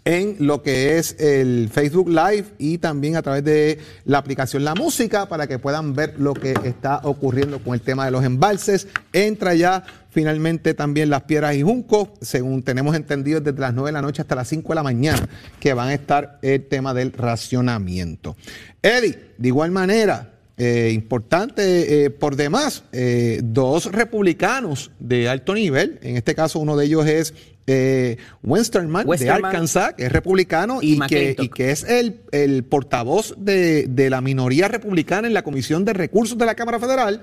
[0.06, 4.76] en lo que es el Facebook Live y también a través de la aplicación La
[4.76, 8.88] Música para que puedan ver lo que está ocurriendo con el tema de los embalses.
[9.14, 13.94] Entra ya finalmente también las piedras y juncos, según tenemos entendido desde las 9 de
[13.94, 15.28] la noche hasta las 5 de la mañana,
[15.60, 18.36] que van a estar el tema del racionamiento.
[18.82, 26.00] Eddie, de igual manera, eh, importante eh, por demás, eh, dos republicanos de alto nivel,
[26.02, 27.34] en este caso uno de ellos es
[27.66, 32.64] eh, Westerman, de Arkansas, que es republicano y y, que, y que es el, el
[32.64, 37.22] portavoz de, de la minoría republicana en la Comisión de Recursos de la Cámara Federal.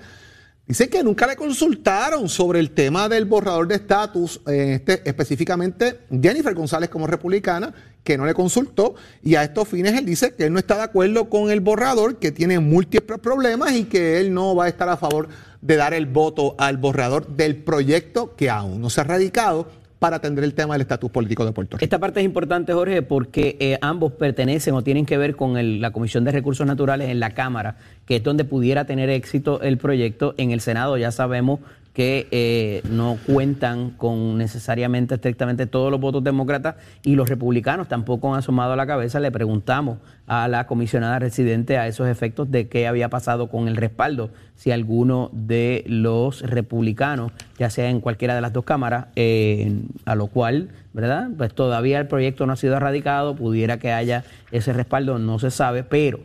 [0.66, 5.98] Dice que nunca le consultaron sobre el tema del borrador de estatus, eh, este, específicamente
[6.10, 10.44] Jennifer González como republicana, que no le consultó y a estos fines él dice que
[10.46, 14.32] él no está de acuerdo con el borrador, que tiene múltiples problemas y que él
[14.32, 15.28] no va a estar a favor
[15.60, 19.66] de dar el voto al borrador del proyecto que aún no se ha radicado
[19.98, 21.84] para atender el tema del estatus político de Puerto Rico.
[21.84, 25.82] Esta parte es importante, Jorge, porque eh, ambos pertenecen o tienen que ver con el-
[25.82, 29.76] la Comisión de Recursos Naturales en la Cámara, que es donde pudiera tener éxito el
[29.76, 30.34] proyecto.
[30.38, 31.60] En el Senado ya sabemos
[31.92, 38.32] que eh, no cuentan con necesariamente, estrictamente todos los votos demócratas y los republicanos tampoco
[38.32, 39.18] han asomado la cabeza.
[39.18, 43.76] Le preguntamos a la comisionada residente a esos efectos de qué había pasado con el
[43.76, 49.82] respaldo, si alguno de los republicanos, ya sea en cualquiera de las dos cámaras, eh,
[50.04, 51.28] a lo cual, ¿verdad?
[51.36, 55.50] Pues todavía el proyecto no ha sido erradicado, pudiera que haya ese respaldo, no se
[55.50, 56.20] sabe, pero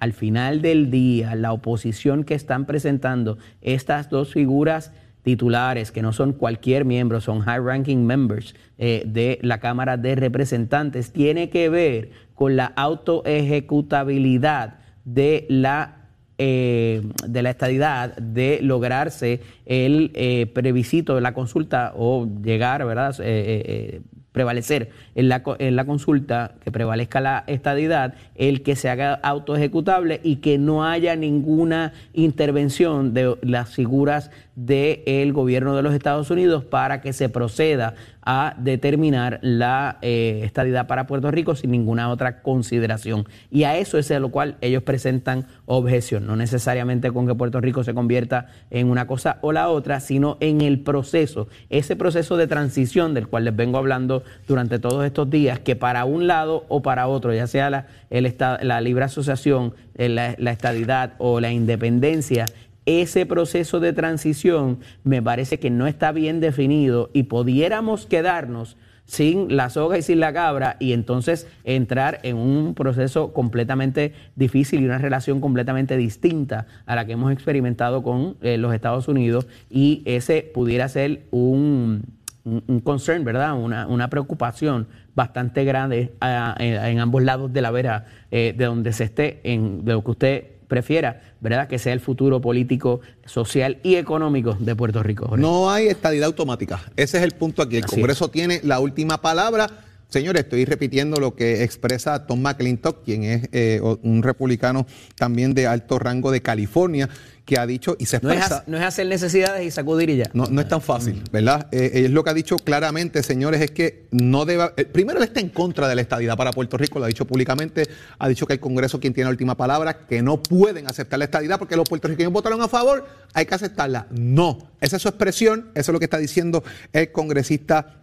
[0.00, 6.12] al final del día, la oposición que están presentando estas dos figuras titulares, que no
[6.12, 12.10] son cualquier miembro, son high-ranking members eh, de la Cámara de Representantes, tiene que ver
[12.34, 16.00] con la autoejecutabilidad de la
[16.42, 23.14] eh, de la estadidad de lograrse el eh, de la consulta o llegar, ¿verdad?
[23.20, 24.00] Eh,
[24.32, 30.20] prevalecer en la, en la consulta, que prevalezca la estadidad, el que se haga autoejecutable
[30.22, 36.64] y que no haya ninguna intervención de las figuras del gobierno de los Estados Unidos
[36.64, 42.42] para que se proceda a determinar la eh, estadidad para Puerto Rico sin ninguna otra
[42.42, 43.26] consideración.
[43.50, 47.60] Y a eso es a lo cual ellos presentan objeción, no necesariamente con que Puerto
[47.60, 52.36] Rico se convierta en una cosa o la otra, sino en el proceso, ese proceso
[52.36, 56.64] de transición del cual les vengo hablando durante todos estos días, que para un lado
[56.68, 61.38] o para otro, ya sea la, el la libre asociación, eh, la, la estadidad o
[61.38, 62.46] la independencia,
[62.84, 68.76] ese proceso de transición me parece que no está bien definido y pudiéramos quedarnos
[69.10, 74.82] sin la soga y sin la cabra y entonces entrar en un proceso completamente difícil
[74.82, 79.48] y una relación completamente distinta a la que hemos experimentado con eh, los Estados Unidos
[79.68, 82.04] y ese pudiera ser un,
[82.44, 83.60] un, concern, ¿verdad?
[83.60, 88.64] Una, una preocupación bastante grande ah, en, en ambos lados de la vera eh, de
[88.64, 91.68] donde se esté, en, de lo que usted prefiera, ¿verdad?
[91.68, 95.26] Que sea el futuro político, social y económico de Puerto Rico.
[95.26, 95.42] Jorge.
[95.42, 96.80] No hay estadidad automática.
[96.96, 97.76] Ese es el punto aquí.
[97.76, 99.68] El Así Congreso tiene la última palabra.
[100.10, 105.66] Señores, estoy repitiendo lo que expresa Tom McClintock, quien es eh, un republicano también de
[105.66, 107.08] alto rango de California,
[107.44, 108.64] que ha dicho y se No es, expresa.
[108.66, 110.30] no es hacer necesidades y sacudir y ya.
[110.34, 111.68] No, no es tan fácil, ¿verdad?
[111.72, 114.70] Eh, es lo que ha dicho claramente, señores, es que no debe.
[114.76, 117.24] eh, primero, él está en contra de la estadidad para Puerto Rico, lo ha dicho
[117.24, 121.18] públicamente, ha dicho que el Congreso quien tiene la última palabra, que no pueden aceptar
[121.18, 124.06] la estadidad porque los puertorriqueños votaron a favor, hay que aceptarla.
[124.10, 127.96] No, esa es su expresión, eso es lo que está diciendo el congresista.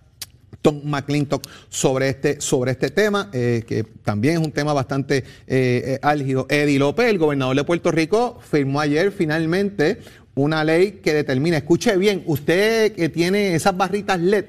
[0.62, 5.24] Tom McClintock sobre este, sobre este tema, eh, que también es un tema bastante eh,
[5.48, 6.46] eh, álgido.
[6.50, 10.00] Eddie López, el gobernador de Puerto Rico, firmó ayer finalmente
[10.36, 14.46] una ley que determina, escuche bien, usted que tiene esas barritas LED,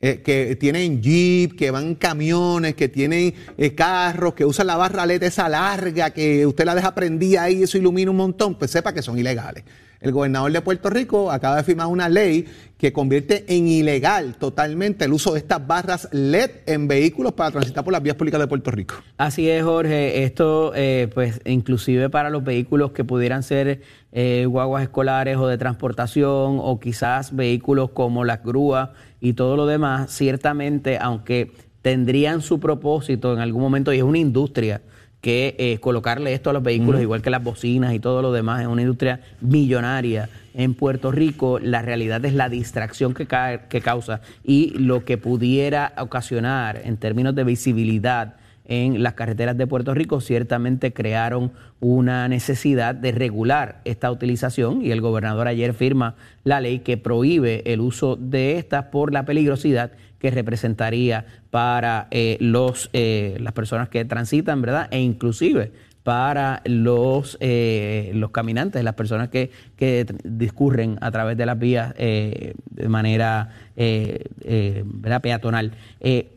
[0.00, 3.34] que tienen jeep, que van camiones, que tienen
[3.74, 7.62] carros, que usan la barra LED esa larga, que usted la deja prendida ahí y
[7.64, 9.64] eso ilumina un montón, pues sepa que son ilegales.
[10.00, 15.04] El gobernador de Puerto Rico acaba de firmar una ley que convierte en ilegal totalmente
[15.04, 18.46] el uso de estas barras LED en vehículos para transitar por las vías públicas de
[18.46, 18.94] Puerto Rico.
[19.16, 20.22] Así es, Jorge.
[20.22, 23.82] Esto, eh, pues, inclusive para los vehículos que pudieran ser
[24.12, 29.66] eh, guaguas escolares o de transportación o quizás vehículos como las grúas y todo lo
[29.66, 31.50] demás, ciertamente, aunque
[31.82, 34.80] tendrían su propósito en algún momento y es una industria
[35.20, 38.60] que eh, colocarle esto a los vehículos, igual que las bocinas y todo lo demás,
[38.60, 40.28] es una industria millonaria.
[40.54, 45.18] En Puerto Rico, la realidad es la distracción que, ca- que causa y lo que
[45.18, 48.36] pudiera ocasionar en términos de visibilidad
[48.70, 54.90] en las carreteras de Puerto Rico, ciertamente crearon una necesidad de regular esta utilización y
[54.90, 59.92] el gobernador ayer firma la ley que prohíbe el uso de estas por la peligrosidad
[60.18, 64.88] que representaría para eh, los, eh, las personas que transitan, ¿verdad?
[64.90, 71.44] E inclusive para los, eh, los caminantes, las personas que, que, discurren a través de
[71.44, 72.54] las vías de
[72.88, 75.20] manera ¿verdad?
[75.20, 75.72] peatonal.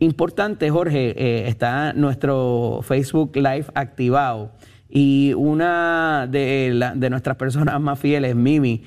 [0.00, 4.52] importante, Jorge, está nuestro Facebook Live activado.
[4.90, 8.84] Y una de, la, de, nuestras personas más fieles, Mimi,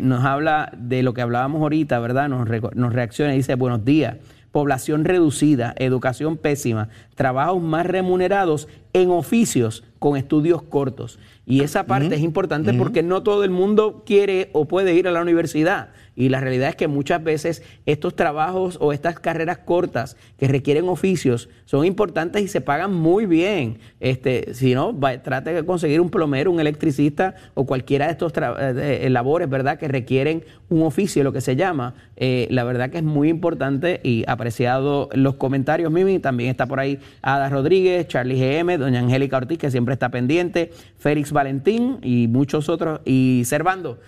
[0.00, 2.30] nos habla de lo que hablábamos ahorita, ¿verdad?
[2.30, 4.16] Nos, nos reacciona y dice, buenos días
[4.52, 11.20] población reducida, educación pésima, trabajos más remunerados en oficios con estudios cortos.
[11.46, 15.12] Y esa parte es importante porque no todo el mundo quiere o puede ir a
[15.12, 15.90] la universidad.
[16.14, 20.88] Y la realidad es que muchas veces estos trabajos o estas carreras cortas que requieren
[20.88, 23.78] oficios son importantes y se pagan muy bien.
[23.98, 29.04] Este, si no, trate de conseguir un plomero, un electricista o cualquiera de estos eh,
[29.06, 31.94] eh, labores, ¿verdad?, que requieren un oficio, lo que se llama.
[32.16, 36.18] Eh, la verdad que es muy importante y apreciado los comentarios, Mimi.
[36.18, 40.70] También está por ahí Ada Rodríguez, Charlie GM, doña Angélica Ortiz, que siempre está pendiente,
[40.98, 43.00] Félix Valentín y muchos otros.
[43.04, 44.00] Y Servando,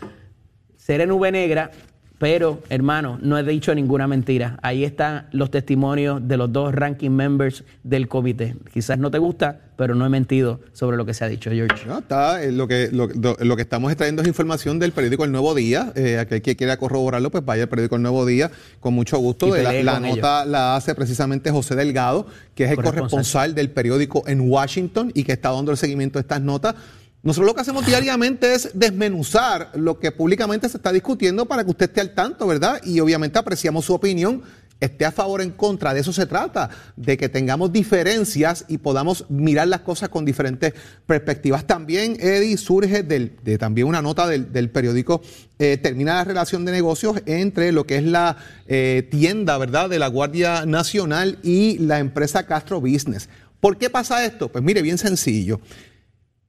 [0.76, 1.70] Seré Nube Negra
[2.18, 4.58] pero, hermano, no he dicho ninguna mentira.
[4.62, 8.54] Ahí están los testimonios de los dos ranking members del comité.
[8.72, 11.86] Quizás no te gusta, pero no he mentido sobre lo que se ha dicho, George.
[11.86, 15.54] No, está, eh, lo, que, lo, que estamos extrayendo es información del periódico El Nuevo
[15.56, 15.92] Día.
[15.96, 19.54] Eh, aquel que quiera corroborarlo, pues vaya al periódico El Nuevo Día con mucho gusto.
[19.56, 24.40] la, la nota la hace precisamente José Delgado, que es el corresponsal del periódico en
[24.40, 26.76] Washington y que está dando el seguimiento de estas notas.
[27.24, 31.70] Nosotros lo que hacemos diariamente es desmenuzar lo que públicamente se está discutiendo para que
[31.70, 32.82] usted esté al tanto, ¿verdad?
[32.84, 34.42] Y obviamente apreciamos su opinión,
[34.78, 35.94] esté a favor o en contra.
[35.94, 40.74] De eso se trata, de que tengamos diferencias y podamos mirar las cosas con diferentes
[41.06, 41.66] perspectivas.
[41.66, 45.22] También, Eddie, surge de también una nota del, periódico,
[45.58, 49.98] eh, termina la relación de negocios entre lo que es la eh, tienda, ¿verdad?, de
[49.98, 53.30] la Guardia Nacional y la empresa Castro Business.
[53.60, 54.50] ¿Por qué pasa esto?
[54.50, 55.58] Pues mire, bien sencillo.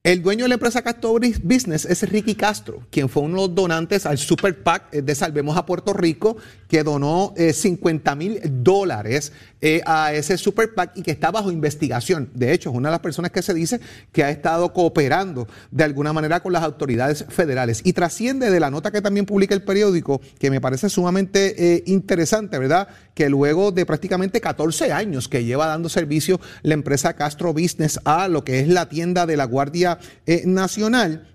[0.06, 3.56] El dueño de la empresa Castro Business es Ricky Castro, quien fue uno de los
[3.56, 6.38] donantes al Super PAC de Salvemos a Puerto Rico,
[6.68, 11.52] que donó 50 eh, mil dólares eh, a ese Super PAC y que está bajo
[11.52, 12.30] investigación.
[12.36, 13.80] De hecho, es una de las personas que se dice
[14.12, 17.82] que ha estado cooperando de alguna manera con las autoridades federales.
[17.84, 21.84] Y trasciende de la nota que también publica el periódico, que me parece sumamente eh,
[21.88, 22.89] interesante, ¿verdad?
[23.15, 28.28] Que luego de prácticamente 14 años que lleva dando servicio la empresa Castro Business a
[28.28, 29.94] lo que es la tienda de la Guardia
[30.25, 31.27] eh, nacional,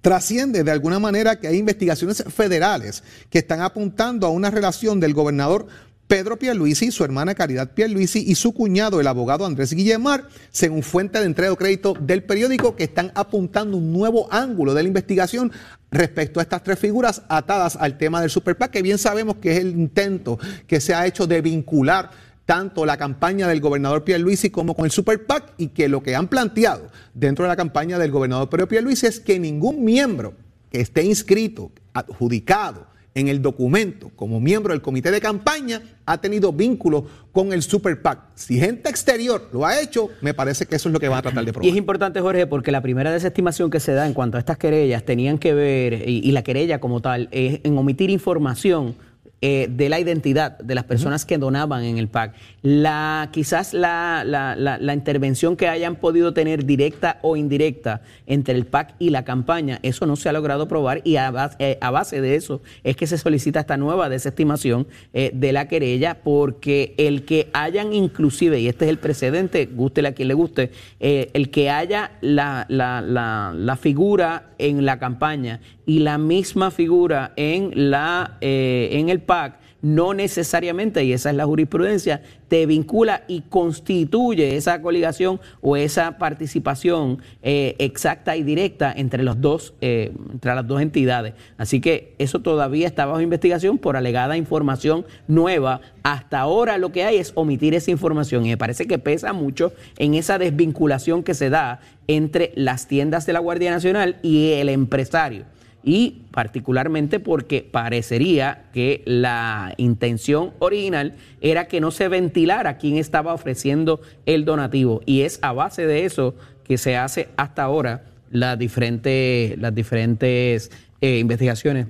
[0.00, 5.14] trasciende de alguna manera que hay investigaciones federales que están apuntando a una relación del
[5.14, 5.66] gobernador
[6.08, 11.18] Pedro Pierluisi, su hermana Caridad Pierluisi y su cuñado, el abogado Andrés Guillemar, según fuente
[11.18, 15.52] de entrega de crédito del periódico, que están apuntando un nuevo ángulo de la investigación
[15.90, 19.58] respecto a estas tres figuras atadas al tema del Superpac, que bien sabemos que es
[19.58, 22.10] el intento que se ha hecho de vincular
[22.48, 26.16] tanto la campaña del gobernador Pierluisi como con el Super PAC y que lo que
[26.16, 30.32] han planteado dentro de la campaña del gobernador Pedro Pierluisi es que ningún miembro
[30.72, 36.50] que esté inscrito, adjudicado en el documento como miembro del comité de campaña ha tenido
[36.50, 38.20] vínculo con el Super PAC.
[38.34, 41.22] Si gente exterior lo ha hecho, me parece que eso es lo que van a
[41.22, 41.66] tratar de probar.
[41.66, 44.56] Y es importante, Jorge, porque la primera desestimación que se da en cuanto a estas
[44.56, 48.96] querellas tenían que ver, y, y la querella como tal, es en omitir información
[49.40, 52.34] eh, de la identidad de las personas que donaban en el PAC.
[52.62, 58.66] La, quizás la, la, la, intervención que hayan podido tener directa o indirecta entre el
[58.66, 61.92] PAC y la campaña, eso no se ha logrado probar y a base, eh, a
[61.92, 66.94] base de eso es que se solicita esta nueva desestimación eh, de la querella porque
[66.98, 71.50] el que hayan inclusive, y este es el precedente, gústele a quien le guste, el
[71.50, 78.90] que haya la, la figura en la campaña y la misma figura en, la, eh,
[78.92, 84.80] en el PAC, no necesariamente, y esa es la jurisprudencia, te vincula y constituye esa
[84.82, 90.80] coligación o esa participación eh, exacta y directa entre los dos, eh, entre las dos
[90.80, 91.34] entidades.
[91.58, 95.82] Así que eso todavía está bajo investigación por alegada información nueva.
[96.02, 99.72] Hasta ahora lo que hay es omitir esa información y me parece que pesa mucho
[99.98, 104.70] en esa desvinculación que se da entre las tiendas de la Guardia Nacional y el
[104.70, 105.44] empresario
[105.82, 113.32] y particularmente porque parecería que la intención original era que no se ventilara quién estaba
[113.32, 115.00] ofreciendo el donativo.
[115.06, 120.70] Y es a base de eso que se hace hasta ahora las diferentes, las diferentes
[121.00, 121.86] eh, investigaciones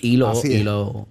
[0.00, 1.06] y y lo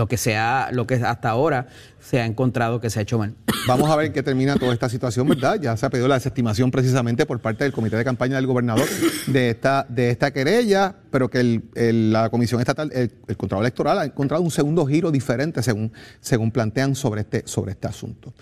[0.00, 1.66] lo que sea, lo que hasta ahora
[2.00, 3.34] se ha encontrado que se ha hecho mal.
[3.68, 5.60] Vamos a ver qué termina toda esta situación, ¿verdad?
[5.60, 8.88] Ya se ha pedido la desestimación precisamente por parte del comité de campaña del gobernador
[9.26, 14.42] de esta, de esta querella, pero que la comisión estatal, el, el electoral ha encontrado
[14.42, 18.32] un segundo giro diferente según, según plantean sobre este, sobre este asunto.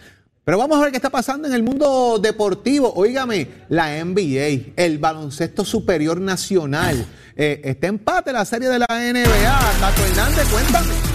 [0.45, 2.93] Pero vamos a ver qué está pasando en el mundo deportivo.
[2.95, 7.05] Óigame, la NBA, el baloncesto superior nacional.
[7.37, 9.61] Eh, está empate la serie de la NBA.
[9.81, 11.08] Tato Hernández, cuéntame.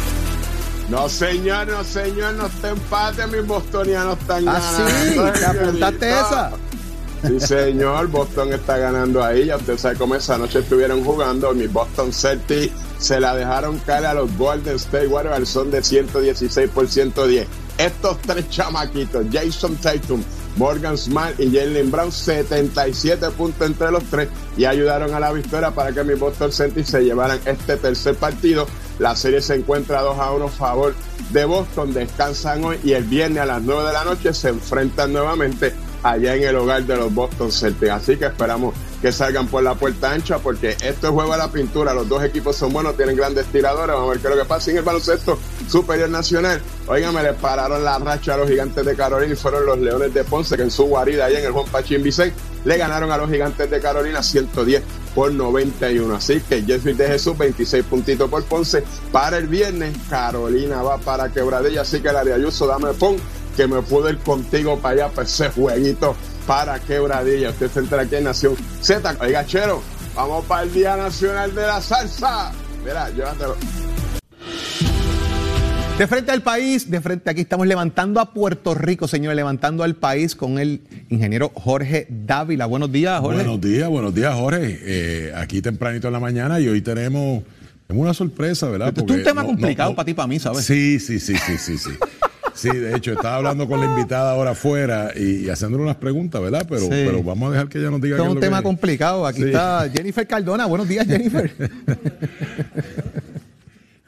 [0.94, 5.40] No, señor, no, señor, no está empate, mis bostonianos están Ah, sí, ganando.
[5.40, 6.52] ¿te apuntaste esa?
[7.26, 9.46] Sí, señor, Boston está ganando ahí.
[9.46, 11.52] Ya usted sabe cómo esa noche estuvieron jugando.
[11.56, 15.82] Mis Boston Celtics se la dejaron caer a los Golden State Warriors al son de
[15.82, 17.48] 116 por 110.
[17.80, 20.22] Estos tres chamaquitos, Jason Tatum,
[20.58, 25.72] Morgan Smart y Jalen Brown, 77 puntos entre los tres y ayudaron a la victoria
[25.72, 28.68] para que mis Boston Celtics se llevaran este tercer partido.
[29.00, 30.94] La serie se encuentra 2 a 1 a favor
[31.32, 31.94] de Boston.
[31.94, 35.74] Descansan hoy y el viernes a las 9 de la noche se enfrentan nuevamente
[36.04, 37.92] allá en el hogar de los Boston Celtics.
[37.92, 41.52] Así que esperamos que salgan por la puerta ancha porque esto es juego a la
[41.52, 41.94] pintura.
[41.94, 43.96] Los dos equipos son buenos, tienen grandes tiradores.
[43.96, 46.62] Vamos a ver qué es lo que pasa en el baloncesto superior nacional.
[46.88, 50.14] Oigan, me le pararon la racha a los gigantes de Carolina y fueron los Leones
[50.14, 53.18] de Ponce que en su guarida allá en el Juan Pachín Vicente le ganaron a
[53.18, 54.84] los gigantes de Carolina 110
[55.14, 56.16] por 91.
[56.16, 58.84] Así que Jeffrey de Jesús, 26 puntitos por Ponce.
[59.12, 61.82] Para el viernes, Carolina va para Quebradilla.
[61.82, 63.18] Así que la de Ayuso, dame pon
[63.56, 66.16] que me puedo ir contigo para allá para ese jueguito
[66.48, 67.52] para Quebradilla.
[67.52, 69.16] Usted se entra aquí en Nación Z.
[69.22, 69.82] Oiga, Chero,
[70.16, 72.52] vamos para el Día Nacional de la Salsa.
[72.84, 73.56] Mira, llévatelo.
[75.98, 79.96] De frente al país, de frente aquí estamos levantando a Puerto Rico, señores, levantando al
[79.96, 82.66] país con el ingeniero Jorge Dávila.
[82.66, 83.38] Buenos días, Jorge.
[83.44, 84.80] Buenos días, buenos días, Jorge.
[84.82, 87.44] Eh, aquí tempranito en la mañana y hoy tenemos,
[87.88, 88.88] tenemos una sorpresa, ¿verdad?
[88.90, 90.66] Esto es un tema no- complicado no- para ti y para mí, ¿sabes?
[90.66, 91.92] Sí, sí, sí, sí, sí, sí.
[92.56, 96.42] Sí, de hecho, estaba hablando con la invitada ahora afuera y, y haciéndole unas preguntas,
[96.42, 96.66] ¿verdad?
[96.68, 96.90] Pero, Sí.
[96.90, 99.26] pero vamos a dejar que ella nos diga qué es un lo tema que- complicado.
[99.28, 99.46] Aquí Sí.
[99.48, 100.66] está Jennifer Cardona.
[100.66, 101.52] Buenos días, Jennifer.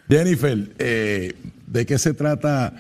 [0.10, 1.34] Jennifer, eh,
[1.76, 2.74] ¿de qué se trata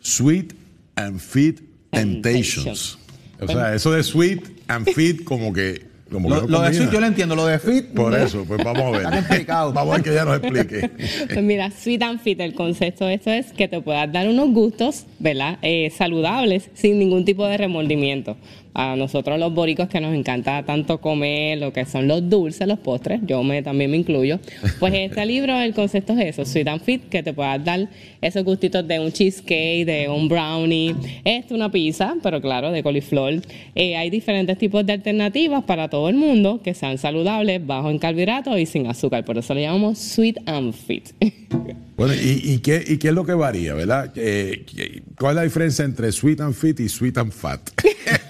[0.00, 0.54] Sweet
[0.96, 2.98] and Fit Temptations?
[3.40, 5.88] O sea, eso de Sweet and Fit como que...
[6.10, 6.74] Como que lo, no lo de.
[6.74, 7.86] Sweet yo lo entiendo, lo de Fit.
[7.94, 9.02] Por eso, pues vamos a ver.
[9.02, 9.72] Está complicado.
[9.74, 10.90] Vamos a ver que ella nos explique.
[11.32, 14.50] Pues mira, Sweet and Fit, el concepto de esto es que te puedas dar unos
[14.50, 15.60] gustos, ¿verdad?
[15.62, 18.36] Eh, saludables, sin ningún tipo de remordimiento.
[18.72, 22.78] A nosotros los boricos que nos encanta tanto comer lo que son los dulces, los
[22.78, 24.38] postres, yo me, también me incluyo.
[24.78, 27.88] Pues este libro, el concepto es eso, Sweet and Fit, que te puedas dar
[28.20, 30.94] esos gustitos de un cheesecake, de un brownie,
[31.24, 33.42] esto una pizza, pero claro, de coliflor.
[33.74, 37.98] Eh, hay diferentes tipos de alternativas para todo el mundo que sean saludables, bajos en
[37.98, 39.24] carbohidratos y sin azúcar.
[39.24, 41.08] Por eso le llamamos Sweet and Fit.
[41.96, 44.10] Bueno, ¿y, y qué, ¿y qué es lo que varía, verdad?
[44.16, 47.60] Eh, ¿qué- ¿Cuál es la diferencia entre sweet and fit y sweet and fat?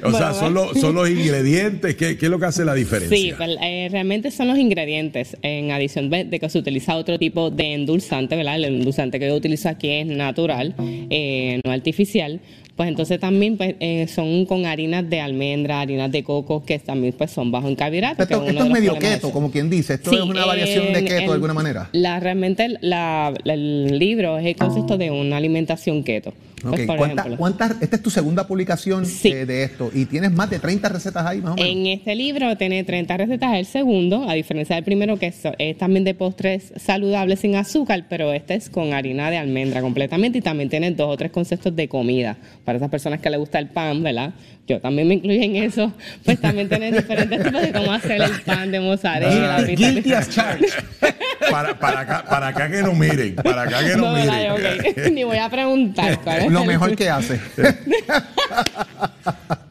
[0.04, 1.94] o sea, son los, son los ingredientes.
[1.96, 3.16] ¿Qué, qué es lo que hace la diferencia?
[3.16, 7.50] Sí, pues, eh, realmente son los ingredientes, en adición de que se utiliza otro tipo
[7.50, 8.56] de endulzante, ¿verdad?
[8.56, 10.74] El endulzante que yo utilizo aquí es natural,
[11.10, 12.40] eh, no artificial.
[12.76, 17.12] Pues entonces también pues, eh, son con harinas de almendra, harinas de coco, que también
[17.18, 18.24] pues son bajos en carbohidratos.
[18.28, 19.94] que Esto, esto es medio keto, como quien dice.
[19.94, 21.88] Esto Sí, es una variación de keto en- de alguna manera.
[21.90, 26.32] La, realmente la- la- el libro es el concepto de una alimentación keto.
[26.62, 29.28] Pues, Ok, por ¿cuánta- cuántas- esta es tu segunda publicación Sí.
[29.28, 31.70] eh, de esto y tienes más de 30 recetas ahí, más o menos.
[31.70, 35.78] En este libro tiene 30 recetas, el segundo, a diferencia del primero, que es, es
[35.78, 40.40] también de postres saludables sin azúcar, pero este es con harina de almendra completamente y
[40.42, 42.36] también tiene dos o tres conceptos de comida.
[42.64, 44.34] Para esas personas que les gusta el pan, ¿verdad?
[44.68, 45.92] Yo también me incluyo en eso,
[46.24, 49.64] pues también tienen diferentes tipos de cómo hacer el pan de mozzarella.
[49.66, 50.68] Pizza- Guilty as charged.
[51.50, 54.56] Para, para, acá, para acá que no miren, para acá que no, No, ¿verdad?
[54.58, 54.90] miren.
[55.06, 55.06] Ok.
[55.12, 56.20] Ni voy a preguntar.
[56.20, 57.40] cuál es Lo el- mejor que hace.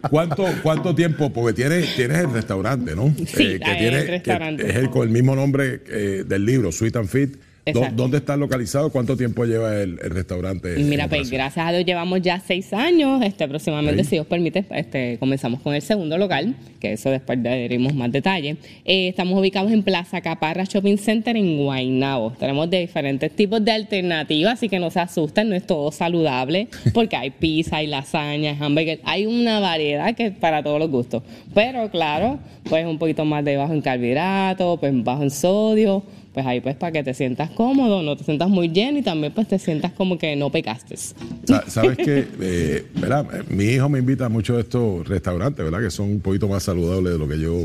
[0.10, 1.32] ¿Cuánto, ¿Cuánto tiempo?
[1.32, 3.14] Porque tienes, tienes el restaurante, ¿no?
[3.18, 4.64] Sí, que hay tiene, el restaurante.
[4.64, 7.36] que es el, con el mismo nombre eh, del libro, Sweet and Fit.
[7.74, 7.96] ¿Dó- Exacto.
[8.04, 8.90] ¿Dónde está localizado?
[8.92, 10.76] ¿Cuánto tiempo lleva el, el restaurante?
[10.78, 13.22] Mira, pues gracias a Dios llevamos ya seis años.
[13.24, 14.08] Este, próximamente, Ok.
[14.08, 18.58] si Dios permite, este, comenzamos con el segundo local, que eso después daremos más detalle.
[18.86, 22.32] Eh, estamos ubicados en Plaza Caparra Shopping Center en Guaynabo.
[22.40, 26.68] Tenemos de diferentes tipos de alternativas, así que no se asusten, no es todo saludable,
[26.94, 30.90] porque hay pizza, hay lasaña, hay hamburger, hay una variedad que es para todos los
[30.90, 31.24] gustos.
[31.54, 32.40] Pero claro,
[32.70, 36.04] pues un poquito más de bajo en carbohidratos, pues bajo en sodio
[36.34, 39.34] pues ahí pues para que te sientas cómodo, no te sientas muy lleno y también
[39.34, 40.96] pues te sientas como que no pecaste.
[40.98, 43.26] Sa- Sabes que, eh, ¿verdad?
[43.50, 45.82] Mi hijo me invita a muchos de estos restaurantes, ¿verdad?
[45.82, 47.56] Que son un poquito más saludables de lo que yo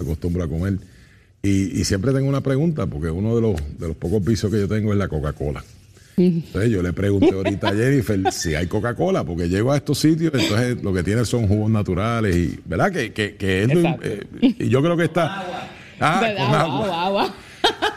[0.00, 0.78] acostumbro a comer.
[1.42, 4.60] Y, y siempre tengo una pregunta, porque uno de los, de los pocos vicios que
[4.60, 5.62] yo tengo es la Coca-Cola.
[6.16, 10.32] Entonces yo le pregunté ahorita a Jennifer si hay Coca-Cola, porque llego a estos sitios,
[10.34, 12.92] entonces lo que tiene son jugos naturales y, ¿verdad?
[12.92, 13.70] Que, que, que es
[14.02, 14.26] eh,
[14.58, 15.42] y yo creo que está...
[15.98, 16.62] Ah, con agua.
[16.84, 17.34] agua, agua.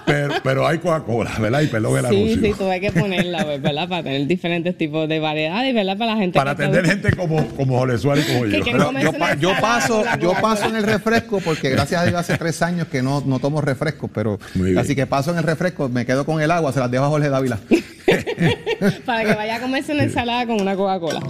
[0.06, 1.62] Pero, pero hay Coca-Cola, ¿verdad?
[1.62, 2.42] Y perdón el Sí, anuncio.
[2.42, 3.90] sí, tuve que ponerla, pues, ¿verdad?
[3.90, 5.98] Para tener diferentes tipos de variedades, ¿verdad?
[5.98, 8.64] Para la gente Para atender gente como, como Jorge Suárez y como yo.
[8.64, 9.14] Pero yo,
[9.54, 13.02] pa- paso, yo paso en el refresco porque gracias a Dios hace tres años que
[13.02, 14.38] no, no tomo refresco, pero
[14.78, 17.10] así que paso en el refresco, me quedo con el agua, se las dejo a
[17.10, 17.58] Jorge Dávila.
[19.06, 21.22] Para que vaya a comerse una ensalada con una Coca-Cola.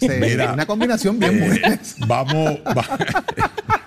[0.00, 0.52] Mira.
[0.54, 1.80] una combinación bien Eh, buena.
[2.06, 2.58] vamos.
[2.66, 2.86] va-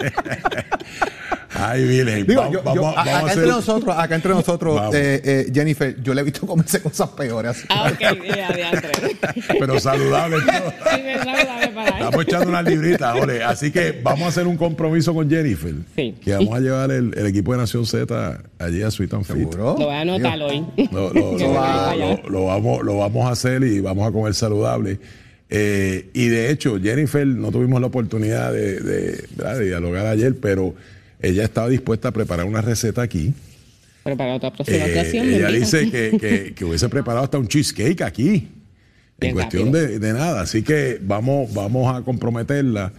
[1.61, 2.25] Ay, Virgen.
[2.27, 6.21] Digo, vamos, yo- acá hacer- entre nosotros, acá entre nosotros, eh, eh, Jennifer, yo le
[6.21, 7.63] he visto comerse cosas peores.
[7.69, 8.49] Ah, ok, ya.
[9.59, 10.73] Pero saludable todo.
[10.95, 11.89] Sí, me saludable para.
[11.89, 13.43] Estamos echando una librita, Jorge.
[13.43, 15.73] Así que vamos a hacer un compromiso con Jennifer.
[15.95, 16.15] Sí.
[16.23, 19.35] Que vamos a llevar el, el equipo de Nación Z allí a Sweet and Fit.
[19.37, 19.75] ¿Seguro?
[19.77, 20.65] Lo voy a anotar hoy.
[20.91, 22.21] Lo, lo- lo- voy a ir para lo- allá.
[22.29, 24.99] lo vamos, lo vamos a hacer y vamos a comer saludable.
[25.53, 29.57] Eh, y de hecho, Jennifer no tuvimos la oportunidad de, de- ¿verdad?
[29.59, 30.73] de dialogar ayer, pero
[31.21, 33.33] ella estaba dispuesta a preparar una receta aquí.
[34.03, 35.29] Pero para otra próxima Eh, ocasión.
[35.29, 38.49] ella dice que, que- que hubiese preparado hasta un cheesecake aquí,
[39.19, 40.41] en cuestión de, de nada.
[40.41, 42.91] Así que vamos, vamos a comprometerla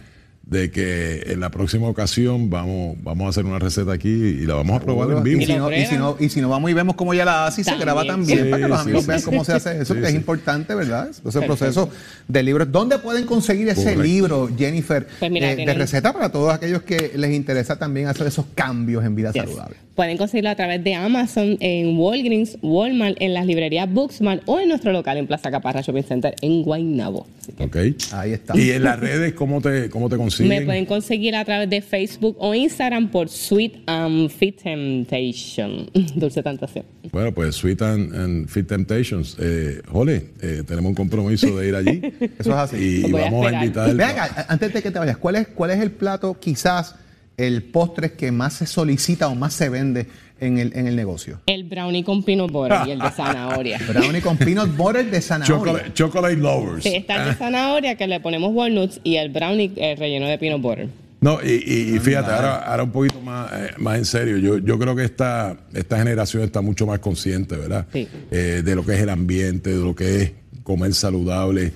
[0.45, 4.55] de que en la próxima ocasión vamos, vamos a hacer una receta aquí y la
[4.55, 5.41] vamos a probar en vivo.
[5.41, 7.47] Y si, no, y, si no, y si no vamos y vemos cómo ella la
[7.47, 9.25] hace y se graba también Sí, para que los sí, amigos sí, vean sí.
[9.25, 11.09] cómo se hace eso, Sí, que es importante, ¿verdad?
[11.09, 11.47] Ese Perfecto.
[11.47, 11.89] proceso
[12.27, 12.69] de libros.
[12.71, 14.03] ¿Dónde pueden conseguir ese Correcto.
[14.03, 18.07] libro, Jennifer, Pues mira, eh, de tienen- receta para todos aquellos que les interesa también
[18.07, 19.43] hacer esos cambios en vida Yes.
[19.43, 19.77] saludable?
[19.95, 24.67] Pueden conseguirlo a través de Amazon, en Walgreens, Walmart, en las librerías Booksmart o en
[24.67, 27.27] nuestro local en Plaza Caparra Shopping Center en Guaynabo.
[27.57, 27.77] Que Ok.
[28.11, 28.57] Ahí está.
[28.57, 30.32] Y en las redes, ¿cómo te, cómo te consiguen?
[30.39, 35.89] Me pueden conseguir a través de Facebook o Instagram por Sweet and Fit Temptation.
[36.15, 36.85] Dulce Tentación.
[37.11, 39.37] Bueno, pues Sweet and, and Fit Temptations.
[39.39, 42.01] Eh, Jole, eh, tenemos un compromiso de ir allí.
[42.39, 43.01] Eso es así.
[43.01, 43.89] Y, a vamos a, esperar.
[43.89, 44.45] invitar.
[44.47, 46.95] Antes de que te vayas, ¿cuál es, ¿cuál es el plato, quizás
[47.37, 50.07] el postre que más se solicita o más se vende
[50.39, 51.39] en el, en el negocio?
[51.45, 53.79] El brownie con peanut butter y el de zanahoria.
[53.87, 55.57] Brownie con peanut butter de zanahoria.
[55.57, 56.83] Chocolate, chocolate Lovers.
[56.83, 60.37] Sí, está el de zanahoria que le ponemos walnuts y el brownie eh, relleno de
[60.37, 60.89] peanut butter.
[61.21, 64.57] No, y, y- y fíjate, ahora, ahora un poquito más, eh, más en serio, yo,
[64.57, 67.85] yo creo que esta, esta generación está mucho más consciente, ¿verdad?
[67.93, 68.09] Sí.
[68.29, 70.31] Eh, de lo que es el ambiente, de lo que es
[70.63, 71.71] comer saludable.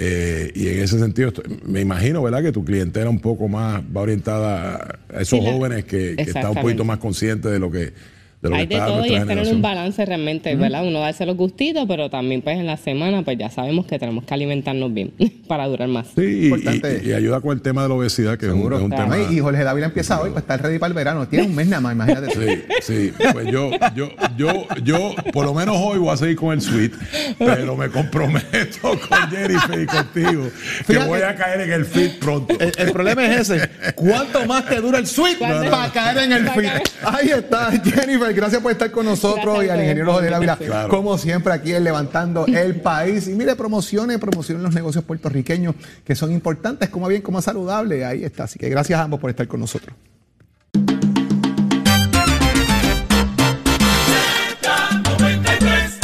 [0.00, 1.32] Eh, y en ese sentido,
[1.64, 2.40] me imagino, ¿verdad?
[2.42, 6.50] Que tu clientela un poco más va orientada a esos Sí, jóvenes que, que están
[6.50, 7.92] un poquito más conscientes de lo que,
[8.40, 10.86] de lo Hay que de está todo y es tener un balance realmente, ¿verdad?
[10.86, 14.24] Uno darse los gustitos, pero también pues en la semana pues ya sabemos que tenemos
[14.24, 15.12] que alimentarnos bien
[15.48, 16.06] para durar más.
[16.14, 17.00] Sí, y, Importante.
[17.04, 18.76] y- y ayuda con el tema de la obesidad, que es un, Seguro.
[18.76, 19.10] es un Claro.
[19.12, 19.32] tema.
[19.32, 21.26] Y Jorge Dávila empieza hoy para estar ready para el verano.
[21.26, 22.28] Tiene un mes nada más, imagínate.
[22.32, 23.12] Sí, sí.
[23.32, 26.96] Pues yo, yo, yo, yo, por lo menos hoy voy a seguir con el suite,
[27.38, 28.78] pero me comprometo
[29.08, 31.08] con Jennifer y contigo que Fíjate.
[31.08, 32.54] voy a caer en el fit pronto.
[32.60, 33.68] El, el problema es ese.
[33.94, 36.70] ¿Cuánto más te dura el suite para caer en el fit?
[37.02, 38.27] Ahí está, Jennifer.
[38.34, 40.66] Gracias por estar con nosotros Gracias y al ingeniero invitarme.
[40.66, 40.88] Claro.
[40.88, 43.28] Como siempre, aquí en Levantando el País.
[43.28, 45.74] Y mire, promocione, promocione los negocios puertorriqueños
[46.04, 48.04] que son importantes, como bien, como saludable.
[48.04, 48.44] Ahí está.
[48.44, 49.94] Así que gracias a ambos por estar con nosotros.